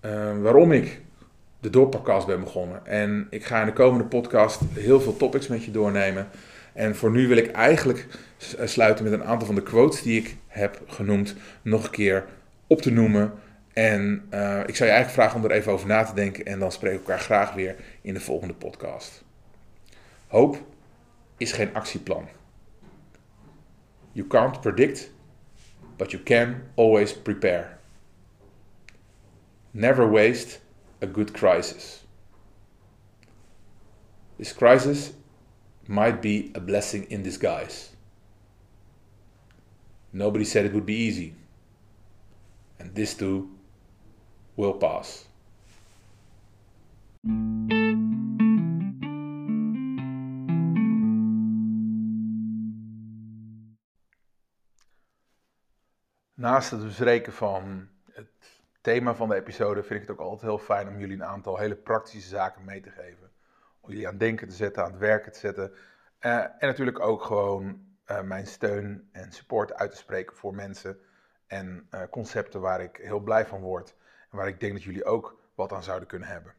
[0.00, 1.00] uh, waarom ik
[1.60, 2.86] de doorpakkast ben begonnen.
[2.86, 6.28] En ik ga in de komende podcast heel veel topics met je doornemen.
[6.72, 8.06] En voor nu wil ik eigenlijk
[8.58, 12.24] eh, sluiten met een aantal van de quotes die ik heb genoemd nog een keer
[12.66, 13.32] op te noemen.
[13.72, 16.44] En uh, ik zou je eigenlijk vragen om er even over na te denken.
[16.44, 19.24] En dan spreken we elkaar graag weer in de volgende podcast.
[20.26, 20.62] Hoop
[21.36, 22.28] is geen actieplan.
[24.12, 25.12] You can't predict
[25.96, 27.78] but you can always prepare.
[29.70, 30.58] Never waste
[31.00, 32.04] a good crisis.
[34.38, 35.12] This crisis
[35.86, 37.90] might be a blessing in disguise.
[40.12, 41.34] Nobody said it would be easy.
[42.78, 43.50] And this too
[44.56, 45.26] will pass.
[56.34, 57.88] Naast het bespreken van
[58.80, 61.58] thema van de episode vind ik het ook altijd heel fijn om jullie een aantal
[61.58, 63.30] hele praktische zaken mee te geven.
[63.80, 65.72] Om jullie aan denken te zetten, aan het werken te zetten.
[66.20, 70.98] Uh, en natuurlijk ook gewoon uh, mijn steun en support uit te spreken voor mensen
[71.46, 73.94] en uh, concepten waar ik heel blij van word.
[74.30, 76.54] En waar ik denk dat jullie ook wat aan zouden kunnen hebben.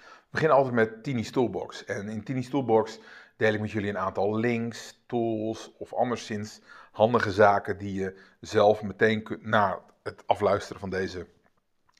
[0.00, 1.84] We beginnen altijd met Tini's Toolbox.
[1.84, 3.00] En in Tini's Toolbox
[3.36, 6.60] deel ik met jullie een aantal links, tools of anderszins
[6.94, 11.26] handige zaken die je zelf meteen kunt, na het afluisteren van deze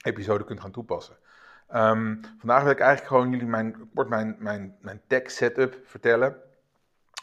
[0.01, 1.15] episode kunt gaan toepassen.
[1.73, 6.35] Um, vandaag wil ik eigenlijk gewoon jullie mijn, kort mijn, mijn, mijn tech setup vertellen.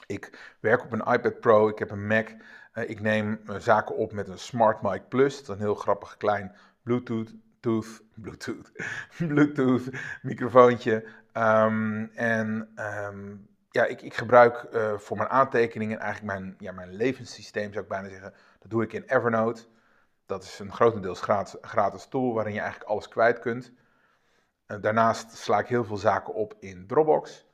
[0.07, 2.29] Ik werk op een iPad Pro, ik heb een Mac.
[2.75, 5.37] Uh, ik neem uh, zaken op met een Smart Mic Plus.
[5.37, 8.73] Dat is een heel grappig klein Bluetooth, tooth, Bluetooth,
[9.29, 9.89] Bluetooth
[10.23, 11.05] microfoontje.
[11.35, 16.93] Um, en um, ja, ik, ik gebruik uh, voor mijn aantekeningen eigenlijk mijn, ja, mijn
[16.93, 18.35] levenssysteem, zou ik bijna zeggen.
[18.59, 19.65] Dat doe ik in Evernote.
[20.27, 23.73] Dat is een grotendeels gratis, gratis tool waarin je eigenlijk alles kwijt kunt.
[24.67, 27.47] Uh, daarnaast sla ik heel veel zaken op in Dropbox.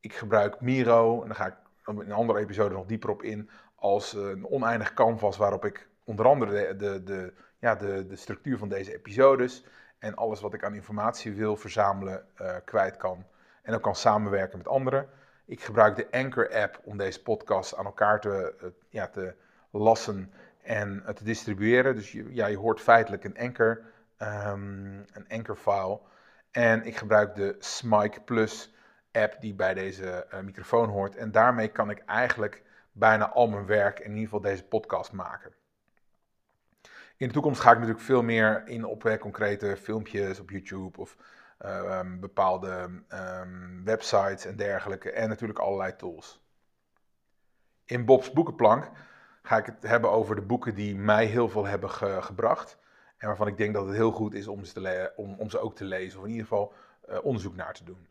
[0.00, 1.54] Ik gebruik Miro, en daar ga ik
[1.86, 5.88] in een andere episode nog dieper op in, als uh, een oneindig canvas waarop ik
[6.04, 9.64] onder andere de, de, de, ja, de, de structuur van deze episodes
[9.98, 12.26] en alles wat ik aan informatie wil verzamelen
[12.64, 13.26] kwijt kan.
[13.62, 15.08] En ook kan samenwerken met anderen.
[15.52, 19.34] Ik gebruik de Anchor-app om deze podcast aan elkaar te, uh, ja, te
[19.70, 21.94] lassen en uh, te distribueren.
[21.94, 23.80] Dus je, hoort feitelijk een Anchor,
[24.18, 26.00] um, een Anchor-file.
[26.50, 28.74] En ik gebruik de Smike Plus
[29.12, 31.16] app die bij deze uh, microfoon hoort.
[31.16, 32.62] En daarmee kan ik eigenlijk
[32.92, 35.52] bijna al mijn werk, in ieder geval deze podcast, maken.
[37.22, 41.16] In de toekomst ga ik natuurlijk veel meer in op concrete filmpjes op YouTube of
[41.64, 43.02] uh, um, bepaalde
[43.40, 45.10] um, websites en dergelijke.
[45.10, 46.44] En natuurlijk allerlei tools.
[47.84, 48.90] In Bob's Boekenplank
[49.42, 52.78] ga ik het hebben over de boeken die mij heel veel hebben ge gebracht.
[53.16, 55.58] En waarvan ik denk dat het heel goed is om ze, te om, om ze
[55.58, 56.18] ook te lezen.
[56.18, 56.74] Of in ieder geval
[57.08, 58.06] uh, onderzoek naar te doen.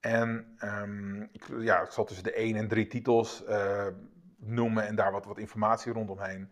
[0.00, 3.86] En um, ik, ja, ik zal tussen de 1 en 3 titels uh,
[4.36, 6.50] noemen en daar wat, wat informatie rondomheen.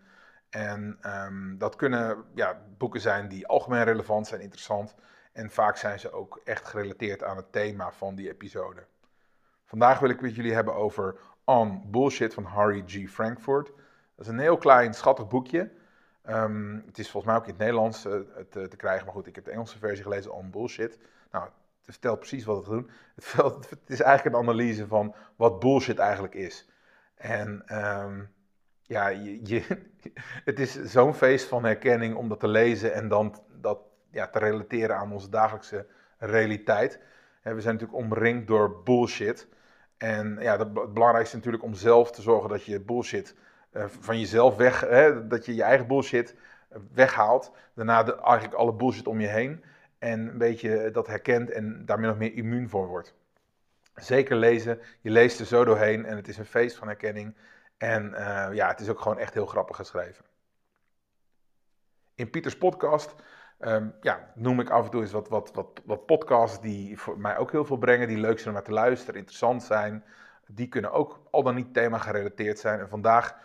[0.52, 4.94] En um, dat kunnen ja, boeken zijn die algemeen relevant zijn, interessant.
[5.32, 8.84] En vaak zijn ze ook echt gerelateerd aan het thema van die episode.
[9.64, 13.10] Vandaag wil ik met jullie hebben over On Bullshit van Harry G.
[13.10, 13.66] Frankfurt.
[14.14, 15.70] Dat is een heel klein, schattig boekje.
[16.28, 18.12] Um, het is volgens mij ook in het Nederlands uh,
[18.50, 20.98] te, krijgen, maar goed, ik heb de Engelse versie gelezen, On Bullshit.
[21.30, 22.90] Nou, het vertelt precies wat het doet.
[23.32, 26.68] Het, het is eigenlijk een analyse van wat bullshit eigenlijk is.
[27.14, 28.30] En um,
[28.92, 29.62] ja, je,
[30.50, 33.78] het is zo'n feest van herkenning om dat te lezen en dan dat
[34.10, 35.86] ja, te relateren aan onze dagelijkse
[36.18, 37.00] realiteit.
[37.42, 39.48] we zijn natuurlijk omringd door bullshit.
[39.96, 43.34] En ja, het belangrijkste is natuurlijk om zelf te zorgen dat je bullshit
[43.72, 46.34] uh, van jezelf weg, hè, dat je je eigen bullshit
[46.94, 47.52] weghaalt.
[47.74, 49.64] Daarna de, eigenlijk alle bullshit om je heen.
[49.98, 53.14] En een beetje dat herkent en daar min of meer immuun voor wordt.
[53.94, 54.80] Zeker lezen.
[55.00, 57.34] Je leest er zo doorheen en het is een feest van herkenning.
[57.82, 60.24] En uh, ja, het is ook gewoon echt heel grappig geschreven.
[62.14, 63.14] In Pieters podcast
[63.64, 67.18] Um, ja, noem ik af en toe eens wat, wat, wat, wat podcasts die voor
[67.18, 70.04] mij ook heel veel brengen, die leuk zijn om naar te luisteren, interessant zijn.
[70.46, 72.80] Die kunnen ook al dan niet thema gerelateerd zijn.
[72.80, 73.36] En vandaag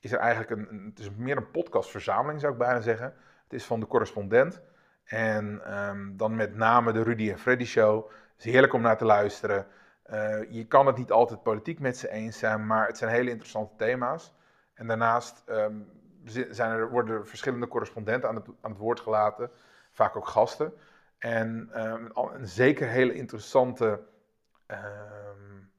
[0.00, 3.14] is er eigenlijk een, het is meer een podcastverzameling zou ik bijna zeggen.
[3.42, 4.60] Het is van de correspondent.
[5.04, 8.04] En um, dan met name de Rudy en Freddy Show.
[8.06, 9.66] Het is heerlijk om naar te luisteren.
[10.10, 13.30] Uh, je kan het niet altijd politiek met ze eens zijn, maar het zijn hele
[13.30, 14.34] interessante thema's.
[14.74, 15.88] En daarnaast um,
[16.50, 19.50] zijn er, worden er verschillende correspondenten aan het, aan het woord gelaten,
[19.90, 20.72] vaak ook gasten.
[21.18, 24.00] En um, een zeker hele interessante
[24.66, 25.70] um,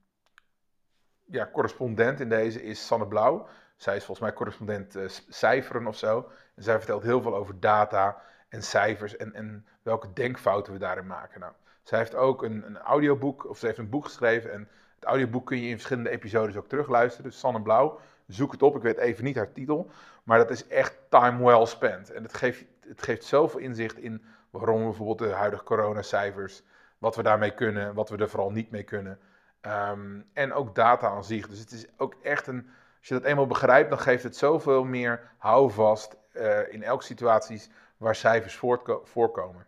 [1.26, 3.48] ja, correspondent in deze is Sanne Blauw.
[3.76, 6.32] Zij is volgens mij correspondent uh, cijferen of zo.
[6.56, 11.08] En zij vertelt heel veel over data en cijfers en, en welke denkfouten we daarin
[11.08, 11.40] maken.
[11.40, 11.54] Nou,
[11.86, 14.52] zij heeft ook een, een audioboek, of ze heeft een boek geschreven.
[14.52, 17.30] En het audioboek kun je in verschillende episodes ook terugluisteren.
[17.30, 18.76] Dus Sanne Blauw, zoek het op.
[18.76, 19.90] Ik weet even niet haar titel.
[20.24, 22.12] Maar dat is echt time well spent.
[22.12, 26.64] En het geeft, het geeft zoveel inzicht in waarom we bijvoorbeeld de huidige coronacijfers,
[26.98, 29.20] wat we daarmee kunnen, wat we er vooral niet mee kunnen.
[29.62, 31.48] Um, en ook data aan zich.
[31.48, 32.70] Dus het is ook echt een,
[33.00, 37.04] als Als je dat eenmaal begrijpt, dan geeft het zoveel meer houvast uh, in elke
[37.04, 37.62] situatie
[37.98, 38.56] waar cijfers
[39.04, 39.66] voorkomen.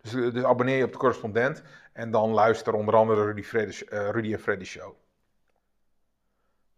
[0.00, 4.32] Dus, dus, abonneer je op de correspondent en dan luister onder andere Rudy, uh, Rudy
[4.32, 4.94] en Freddy Show.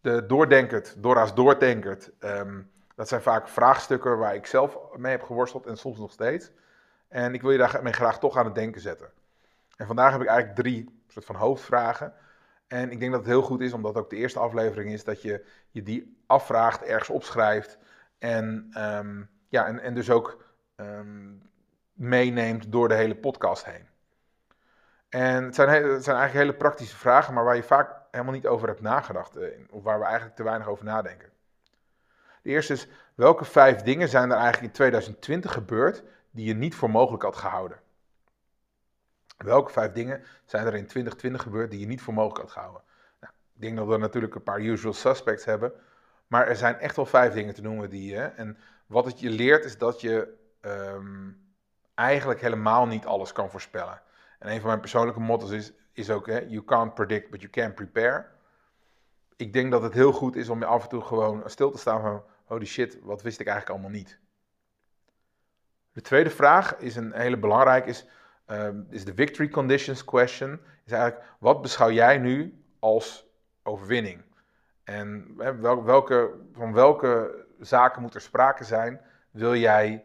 [0.01, 5.67] De Doordenkert, Dora's Doordenkert, um, dat zijn vaak vraagstukken waar ik zelf mee heb geworsteld
[5.67, 6.51] en soms nog steeds.
[7.09, 9.11] En ik wil je daarmee graag toch aan het denken zetten.
[9.77, 12.15] En vandaag heb ik eigenlijk drie soort van hoofdvragen.
[12.67, 15.23] En ik denk dat het heel goed is, omdat ook de eerste aflevering is, dat
[15.23, 17.79] je je die afvraagt, ergens opschrijft.
[18.19, 20.45] En, um, ja, en, en dus ook
[20.77, 21.43] um,
[21.95, 23.89] meeneemt door de hele podcast heen.
[25.09, 28.69] En het zijn, zijn eigenlijk hele praktische vragen, maar waar je vaak helemaal niet over
[28.69, 29.37] hebt nagedacht.
[29.37, 31.31] Eh, of waar we eigenlijk te weinig over nadenken.
[32.43, 36.75] De eerste is, welke vijf dingen zijn er eigenlijk in 2020 gebeurd die je niet
[36.75, 37.79] voor mogelijk had gehouden?
[39.37, 42.83] Welke vijf dingen zijn er in 2020 gebeurd die je niet voor mogelijk had gehouden?
[43.21, 45.73] Nou, ik denk dat we natuurlijk een paar usual suspects hebben.
[46.27, 48.21] Maar er zijn echt wel vijf dingen te noemen die je.
[48.21, 51.44] En wat het je leert is dat je um,
[51.95, 54.03] eigenlijk helemaal niet alles kan voorspellen.
[54.39, 57.53] En een van mijn persoonlijke motto's is, is ook: hè, You can't predict, but you
[57.53, 58.27] can prepare.
[59.37, 61.79] Ik denk dat het heel goed is om je af en toe gewoon stil te
[61.79, 64.19] staan van: Holy shit, wat wist ik eigenlijk allemaal niet?
[65.93, 67.89] De tweede vraag is een hele belangrijke.
[67.89, 68.07] Is,
[68.47, 70.61] Ehm, is de victory conditions question.
[70.85, 73.27] Is eigenlijk, wat beschouw jij nu als
[73.63, 74.23] overwinning?
[74.85, 75.37] En
[75.85, 79.01] welke, van welke zaken moet er sprake zijn?
[79.31, 80.05] Wil jij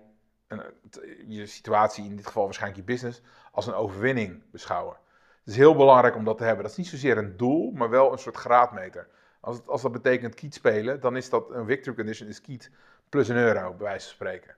[1.27, 4.97] je situatie, in dit geval waarschijnlijk je business, als een overwinning beschouwen?
[5.39, 6.63] Het is heel belangrijk om dat te hebben.
[6.63, 9.07] Dat is niet zozeer een doel, maar wel een soort graadmeter.
[9.39, 12.71] Als, als dat betekent kiet spelen, dan is dat een victory condition is kiet
[13.09, 14.55] plus een euro, bij wijze van spreken.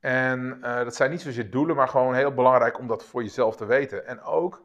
[0.00, 3.56] En uh, dat zijn niet zozeer doelen, maar gewoon heel belangrijk om dat voor jezelf
[3.56, 4.06] te weten.
[4.06, 4.62] En ook,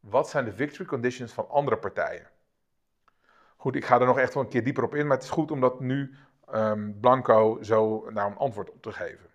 [0.00, 2.26] wat zijn de victory conditions van andere partijen?
[3.56, 5.32] Goed, ik ga er nog echt wel een keer dieper op in, maar het is
[5.32, 6.14] goed om dat nu
[6.54, 9.26] um, blanco zo naar een antwoord op te geven.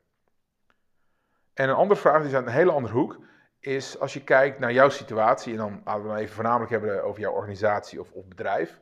[1.53, 3.19] En een andere vraag, die is uit een hele andere hoek,
[3.59, 7.03] is als je kijkt naar jouw situatie, en dan laten we het even voornamelijk hebben
[7.03, 8.81] over jouw organisatie of, of bedrijf.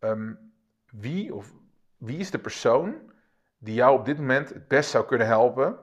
[0.00, 0.52] Um,
[0.90, 1.52] wie, of,
[1.96, 3.12] wie is de persoon
[3.58, 5.78] die jou op dit moment het best zou kunnen helpen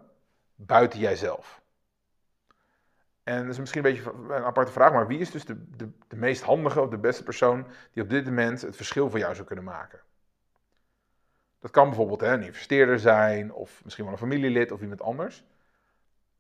[0.56, 1.62] buiten jijzelf?
[3.24, 5.90] En dat is misschien een beetje een aparte vraag, maar wie is dus de, de,
[6.08, 9.36] de meest handige of de beste persoon die op dit moment het verschil voor jou
[9.36, 10.00] zou kunnen maken?
[11.60, 15.46] Dat kan bijvoorbeeld een investeerder zijn, of misschien wel een familielid of iemand anders.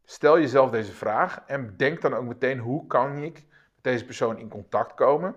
[0.09, 3.33] Stel jezelf deze vraag en denk dan ook meteen hoe kan ik
[3.75, 5.35] met deze persoon in contact komen?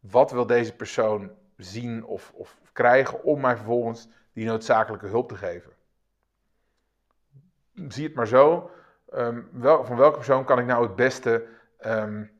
[0.00, 5.36] Wat wil deze persoon zien of, of krijgen om mij vervolgens die noodzakelijke hulp te
[5.36, 5.72] geven.
[7.88, 8.70] Zie het maar zo.
[9.14, 11.46] Um, wel, van welke persoon kan ik nou het beste
[11.86, 12.30] um,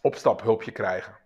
[0.00, 1.16] opstaphulpje krijgen?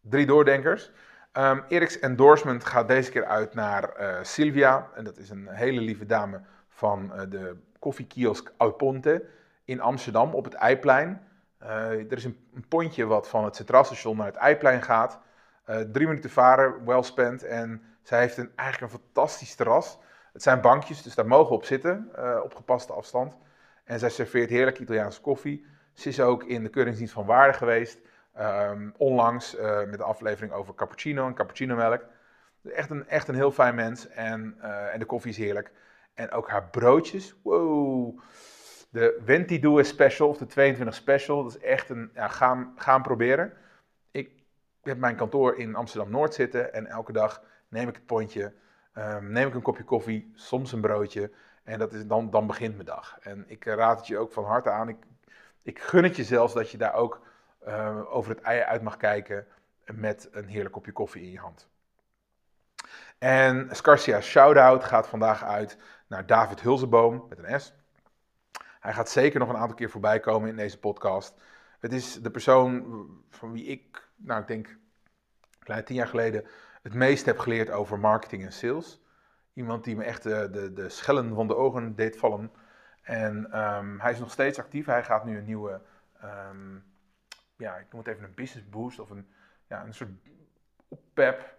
[0.00, 0.90] Drie doordenkers.
[1.32, 4.90] Um, Eric's endorsement gaat deze keer uit naar uh, Sylvia.
[4.94, 9.24] En dat is een hele lieve dame van uh, de koffiekiosk Alponte
[9.64, 11.22] in Amsterdam op het Eiplein.
[11.62, 15.18] Uh, er is een, een, pontje wat van het Centraal Station naar het Eiplein gaat.
[15.92, 17.44] drie minuten varen, well spent.
[17.44, 19.98] En zij heeft een, eigenlijk een fantastisch terras.
[20.32, 23.36] Het zijn bankjes, dus daar mogen op zitten, uh, op gepaste afstand.
[23.84, 25.66] En zij serveert heerlijke Italiaanse koffie.
[25.92, 27.98] Ze is ook in de keuringsdienst van waarde geweest.
[28.40, 32.02] Um, onlangs met de aflevering over cappuccino en cappuccino melk.
[32.74, 34.56] Echt een, echt een heel fijn mens en,
[34.92, 35.70] en de koffie is heerlijk.
[36.16, 38.18] En ook haar broodjes, wow.
[38.90, 43.02] De 22 special of de 22 special, dat is echt een, ja, ga, ga hem
[43.02, 43.52] proberen.
[44.10, 44.30] Ik
[44.82, 48.52] heb mijn kantoor in Amsterdam-Noord zitten en elke dag neem ik het pontje,
[48.94, 51.30] um, neem ik een kopje koffie, soms een broodje.
[51.64, 53.18] En dat is, dan, dan begint mijn dag.
[53.20, 54.88] En ik raad het je ook van harte aan.
[54.88, 54.96] Ik,
[55.62, 57.26] ik gun het je zelfs dat je daar ook
[57.66, 59.46] uh, over het ei uit mag kijken
[59.84, 61.68] met een heerlijk kopje koffie in je hand.
[63.18, 67.72] En Scarcia's shout-out gaat vandaag uit naar David Hulzeboom met een S.
[68.80, 71.34] Hij gaat zeker nog een aantal keer voorbij komen in deze podcast.
[71.78, 72.84] Het is de persoon
[73.30, 74.78] van wie ik, nou ik denk,
[75.58, 76.46] klein tien jaar geleden
[76.82, 79.00] het meest heb geleerd over marketing en sales.
[79.52, 82.52] Iemand die me echt de, de, de schellen van de ogen deed vallen.
[83.02, 84.86] En um, hij is nog steeds actief.
[84.86, 85.80] Hij gaat nu een nieuwe,
[86.24, 86.84] um,
[87.56, 89.28] ja, ik noem het even een business boost of een,
[89.68, 90.10] ja, een soort
[91.12, 91.55] pep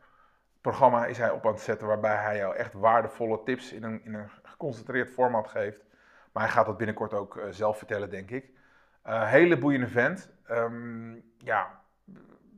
[0.62, 1.88] programma is hij op aan het zetten.
[1.88, 5.86] Waarbij hij jou echt waardevolle tips in een, in een geconcentreerd format geeft.
[6.32, 8.50] Maar hij gaat dat binnenkort ook uh, zelf vertellen, denk ik.
[9.08, 10.32] Uh, hele boeiende vent.
[10.52, 11.82] Um, ja,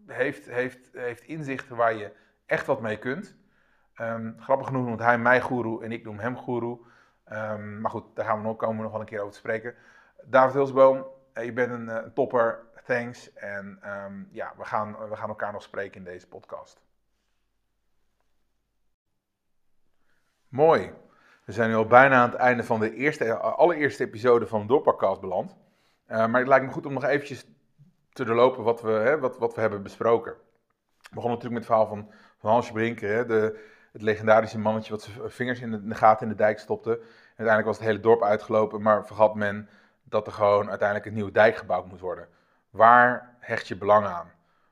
[0.07, 2.11] heeft, heeft, heeft inzichten waar je
[2.45, 3.35] echt wat mee kunt.
[4.01, 6.77] Um, grappig genoeg noemt hij mij guru en ik noem hem guru.
[7.31, 9.37] Um, maar goed, daar gaan we nog, komen we nog wel een keer over te
[9.37, 9.75] spreken.
[10.23, 12.67] David Hilsboom, eh, je bent een, eh, een topper.
[12.85, 13.33] Thanks.
[13.33, 13.79] En
[14.31, 16.81] ja, we gaan, we gaan elkaar nog spreken in deze podcast.
[20.49, 20.91] Mooi.
[21.45, 25.21] We zijn nu al bijna aan het einde van de eerste, allereerste episode van Doorpakcast
[25.21, 25.55] beland.
[26.07, 27.45] Uh, maar het lijkt me goed om nog eventjes
[28.13, 30.31] te doorlopen wat we, hè, wat, wat we hebben besproken.
[30.31, 33.59] We begonnen natuurlijk met het verhaal van, van Hansje Brinker, hè, de,
[33.91, 36.91] het legendarische mannetje wat zijn vingers in de, in de gaten in de dijk stopte.
[36.91, 39.69] En uiteindelijk was het hele dorp uitgelopen, maar vergat men
[40.03, 42.27] dat er gewoon uiteindelijk een nieuwe dijk gebouwd moet worden.
[42.69, 44.31] Waar hecht je belang aan?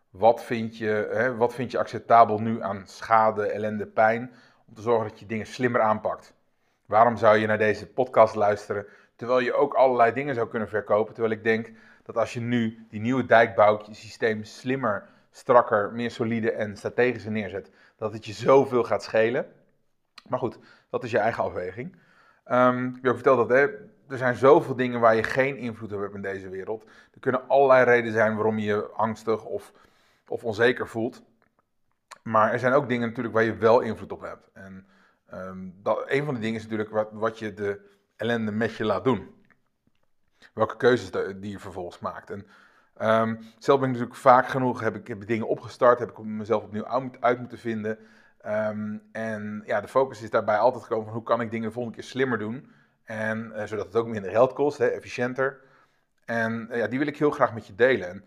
[0.09, 4.34] Wat vind je, hè, wat vind je acceptabel nu aan schade, ellende, pijn?
[4.68, 6.34] Om te zorgen dat je dingen slimmer aanpakt.
[6.86, 11.13] Waarom zou je naar deze podcast luisteren terwijl je ook allerlei dingen zou kunnen verkopen?
[11.13, 11.72] Terwijl ik denk
[12.03, 16.78] dat als je nu die nieuwe dijk bouwt, je systeem slimmer, strakker, meer solide en
[16.78, 19.45] strategischer neerzet, dat het je zoveel gaat schelen.
[20.30, 20.59] Maar goed,
[20.89, 21.95] dat is je eigen afweging.
[22.51, 23.57] Um, ik heb je verteld dat
[24.07, 26.84] er zijn zoveel dingen waar je geen invloed op hebt in deze wereld.
[27.13, 29.74] Er kunnen allerlei redenen zijn waarom je je angstig of,
[30.28, 31.24] of onzeker voelt.
[32.28, 34.49] Maar er zijn ook dingen natuurlijk waar je wel invloed op hebt.
[34.53, 34.88] En
[35.34, 37.80] um, dat, een van die dingen is natuurlijk wat, wat je de
[38.15, 39.36] ellende met je laat doen.
[40.53, 42.30] Welke keuzes die je vervolgens maakt.
[42.30, 42.45] En
[43.01, 46.88] um, zelf ben ik natuurlijk vaak genoeg, heb ik, dingen opgestart, heb ik mezelf opnieuw
[47.19, 47.97] uit, moeten vinden.
[48.45, 51.73] Um, en ja, de focus is daarbij altijd gekomen van hoe kan ik dingen de
[51.73, 52.71] volgende keer slimmer doen.
[53.03, 55.59] En uh, zodat het ook minder geld kost, hè, efficiënter.
[56.25, 58.07] En uh, ja, die wil ik heel graag met je delen.
[58.07, 58.23] En,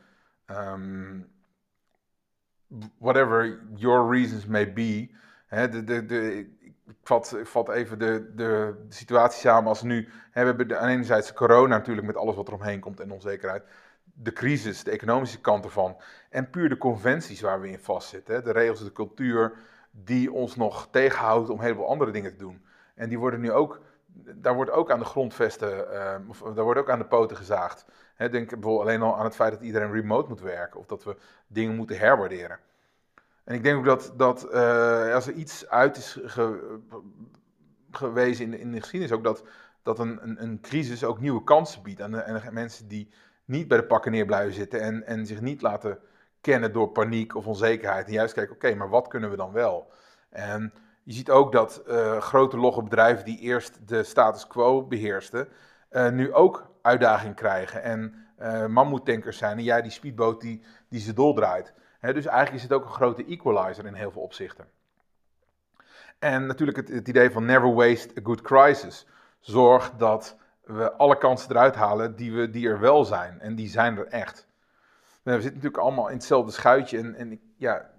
[2.98, 5.10] whatever your reasons may be.
[5.46, 10.08] Hè, de, de, de, ik, vat, ik vat even de, de, situatie samen als nu.
[10.30, 12.80] Hè, we hebben de, aan de ene zijde corona natuurlijk met alles wat er omheen
[12.80, 13.62] komt en onzekerheid.
[14.04, 15.96] De crisis, de economische kant ervan.
[16.30, 18.34] En puur de conventies waar we in vastzitten.
[18.34, 19.52] Hè, de regels, de cultuur
[19.90, 22.64] die ons nog tegenhoudt om heel veel andere dingen te doen.
[22.94, 23.80] En die worden nu ook,
[24.34, 27.84] daar wordt ook aan de grondvesten, uh, daar wordt ook aan de poten gezaagd.
[28.20, 31.04] He, denk bijvoorbeeld alleen al aan het feit dat iedereen remote moet werken of dat
[31.04, 31.16] we
[31.46, 32.58] dingen moeten herwaarderen.
[33.44, 36.78] En ik denk ook dat, dat uh, als er iets uit is ge,
[37.90, 39.44] gewezen in de, in de geschiedenis, ook dat,
[39.82, 43.08] dat een, een, een crisis ook nieuwe kansen biedt aan de, aan mensen die
[43.44, 45.98] niet bij de pakken neer blijven zitten en, en zich niet laten
[46.40, 48.06] kennen door paniek of onzekerheid.
[48.06, 49.92] En juist kijken, oké, maar wat kunnen we dan wel?
[50.30, 55.48] En je ziet ook dat uh, grote logge bedrijven die eerst de status quo beheersten,
[55.91, 59.59] nu ook uitdaging krijgen en uh, mammoetankers zijn.
[59.59, 61.72] En jij die speedboot die, die ze doldraait.
[61.99, 64.66] He, dus eigenlijk is het ook een grote equalizer in heel veel opzichten.
[66.18, 69.07] En natuurlijk het, het, idee van never waste a good crisis.
[69.41, 73.41] Zorg dat we alle kansen eruit halen die, we, die er wel zijn.
[73.41, 74.49] En die zijn er echt.
[75.22, 76.99] We zitten natuurlijk allemaal in hetzelfde schuitje.
[76.99, 77.91] En, en ja,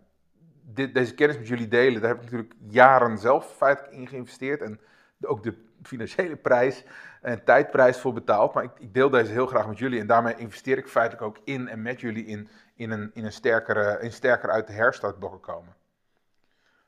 [0.62, 4.62] dit, deze kennis met jullie delen, daar heb ik natuurlijk jaren zelf feitelijk in geïnvesteerd.
[4.62, 4.80] En
[5.22, 6.84] ook de financiële prijs
[7.22, 8.54] en tijdprijs voor betaald.
[8.54, 10.00] Maar ik, ik, deel deze heel graag met jullie.
[10.00, 13.32] En daarmee investeer ik feitelijk ook in en met jullie in, in, een, in, een,
[13.32, 15.76] sterkere, in sterker uit de herstartblokken komen.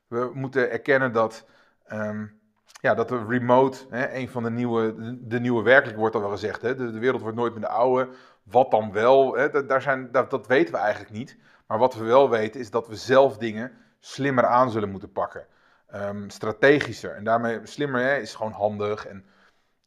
[0.06, 1.46] We moeten erkennen dat,
[1.92, 2.40] um,
[2.80, 6.30] ja, dat de remote hè, een van de nieuwe, de, nieuwe werkelijk wordt al wel
[6.30, 6.62] gezegd.
[6.62, 6.74] Hè?
[6.74, 8.08] De, wereld wordt nooit meer de oude.
[8.42, 9.34] Wat dan wel?
[9.34, 9.66] Hè?
[9.66, 11.38] Daar zijn, dat, dat weten we eigenlijk niet.
[11.66, 15.46] Maar wat we wel weten is dat we zelf dingen slimmer aan zullen moeten pakken.
[15.94, 17.14] Um, strategischer.
[17.14, 19.24] En daarmee slimmer hè, is gewoon handig en,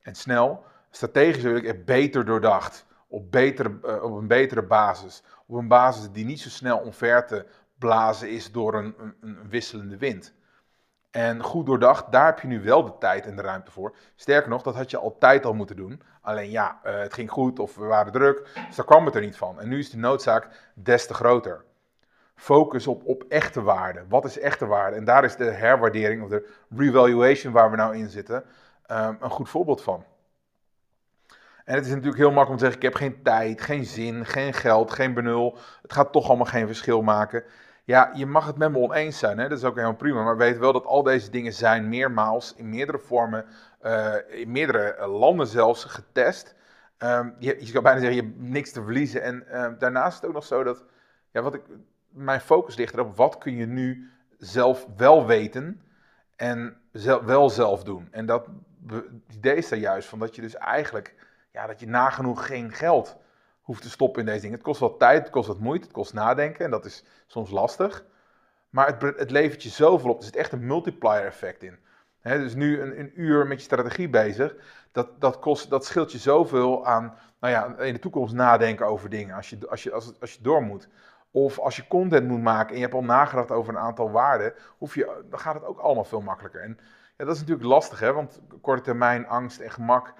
[0.01, 0.63] en snel.
[0.89, 2.85] Strategischer wil ik er beter doordacht.
[3.07, 5.23] Op, betere, uh, op een betere basis.
[5.45, 7.45] Op een basis die niet zo snel omver te
[7.77, 10.33] blazen is door een, een, een, wisselende wind.
[11.11, 13.95] En goed doordacht, daar heb je nu wel de tijd en de ruimte voor.
[14.15, 16.01] Sterker nog, dat had je altijd al moeten doen.
[16.21, 19.21] Alleen ja, uh, het ging goed of we waren druk, dus daar kwam het er
[19.21, 19.59] niet van.
[19.59, 21.65] En nu is de noodzaak des te groter
[22.37, 24.03] focus op, op echte waarde.
[24.09, 24.95] Wat is echte waarde?
[24.95, 28.43] En daar is de herwaardering of de revaluation waar we nou in zitten
[28.91, 30.03] um, een goed voorbeeld van.
[31.65, 34.25] En het is natuurlijk heel makkelijk om te zeggen: ik heb geen tijd, geen zin,
[34.25, 35.57] geen geld, geen benul.
[35.81, 37.43] Het gaat toch allemaal geen verschil maken.
[37.83, 39.49] Ja, je mag het met me oneens zijn, hè?
[39.49, 40.23] dat is ook helemaal prima.
[40.23, 43.45] Maar weet wel dat al deze dingen zijn meermaals in meerdere vormen,
[43.81, 46.55] uh, in meerdere landen zelfs, getest.
[46.99, 49.21] Um, je, je kan bijna zeggen, je hebt niks te verliezen.
[49.21, 50.83] En uh, daarnaast is het ook nog zo dat,
[51.31, 51.61] ja, wat ik
[52.17, 55.81] mijn focus ligt erop, wat kun je nu zelf wel weten
[56.35, 56.77] en
[57.25, 58.07] wel zelf doen.
[58.11, 58.47] En dat
[59.33, 61.15] idee is er juist van dat je dus eigenlijk,
[61.51, 63.17] ja, dat je nagenoeg geen geld
[63.61, 64.55] hoeft te stoppen in deze dingen.
[64.55, 67.49] Het kost wat tijd, het kost wat moeite, het kost nadenken en dat is soms
[67.49, 68.05] lastig.
[68.69, 71.77] Maar het, het levert je zoveel op, er zit echt een multiplier effect in.
[72.21, 74.55] dus nu een, een, uur met je strategie bezig,
[74.91, 79.09] dat, dat, kost, dat scheelt je zoveel aan nou ja, in de toekomst nadenken over
[79.09, 80.87] dingen als je, als je, als, als je door moet.
[81.37, 84.53] Of als je content moet maken en je hebt al nagedacht over een aantal waarden,
[84.77, 86.61] hoef je, dan gaat het ook allemaal veel makkelijker.
[86.61, 86.77] En
[87.17, 90.13] ja, dat is natuurlijk lastig, hè, want korte termijn angst en gemak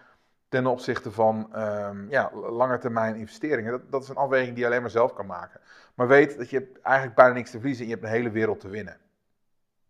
[0.50, 4.66] ten opzichte van um, ja, lange termijn investeringen, dat, dat is een afweging die je
[4.66, 5.60] alleen maar zelf kan maken.
[5.96, 8.60] Maar weet dat je eigenlijk bijna niks te verliezen en je hebt een hele wereld
[8.60, 8.98] te winnen.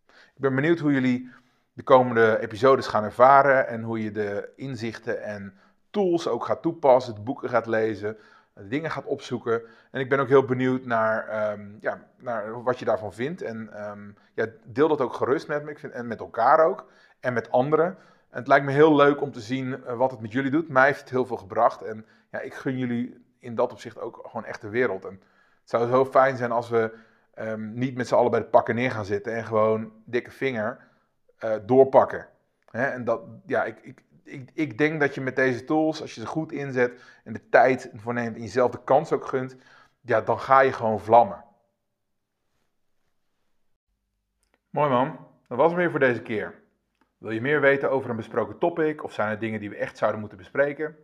[0.08, 1.32] Ik ben benieuwd hoe jullie
[1.74, 5.54] de komende episodes gaan ervaren en hoe je de inzichten en
[5.90, 8.18] tools ook gaat toepassen, de boeken gaat lezen,
[8.62, 9.62] dingen gaat opzoeken.
[9.92, 13.42] En ik ben ook heel benieuwd naar, ehm, ja, naar wat je daarvan vindt.
[13.42, 16.86] En ehm, ja, deel dat ook gerust met me ik vind, en met elkaar ook
[17.20, 17.88] en met anderen.
[18.30, 20.70] En het lijkt me heel leuk om te zien eh, wat het met jullie doet.
[20.70, 24.20] Mij heeft het heel veel gebracht en ja, ik gun jullie in dat opzicht ook
[24.24, 25.06] gewoon echt de wereld.
[25.06, 25.22] En
[25.62, 26.94] het zou zo fijn zijn als we
[27.34, 30.88] ehm, niet met z'n allen bij de pakken neer gaan zitten en gewoon dikke vinger
[31.44, 32.28] uh, doorpakken.
[32.72, 36.22] En dat, ja, ik, ik, ik, ik denk dat je met deze tools, als je
[36.22, 39.56] ze goed inzet en de tijd voor neemt en jezelf de kans ook gunt,
[40.02, 41.44] ja, dan ga je gewoon vlammen.
[44.70, 46.62] Mooi man, dat was het weer voor deze keer.
[47.18, 49.98] Wil je meer weten over een besproken topic of zijn er dingen die we echt
[49.98, 50.98] zouden moeten bespreken?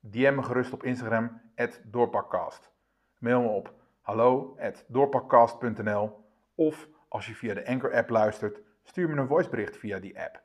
[0.00, 1.40] DM me gerust op Instagram,
[1.84, 2.70] doorpakcast.
[3.18, 6.24] Mail me op hallo@doorpakcast.nl
[6.54, 10.42] of als je via de Anchor app luistert, stuur me een voicebericht via die app.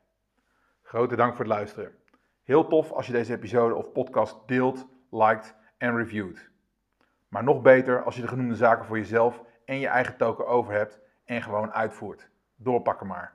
[0.81, 1.95] Grote dank voor het luisteren.
[2.45, 6.49] Heel tof als je deze episode of podcast deelt, liked en reviewt.
[7.27, 10.73] Maar nog beter als je de genoemde zaken voor jezelf en je eigen token over
[10.73, 12.29] hebt en gewoon uitvoert.
[12.55, 13.33] Doorpakken maar.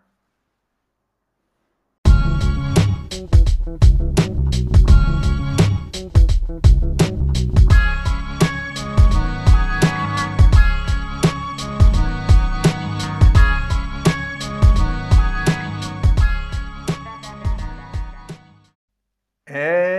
[19.50, 19.89] Hey.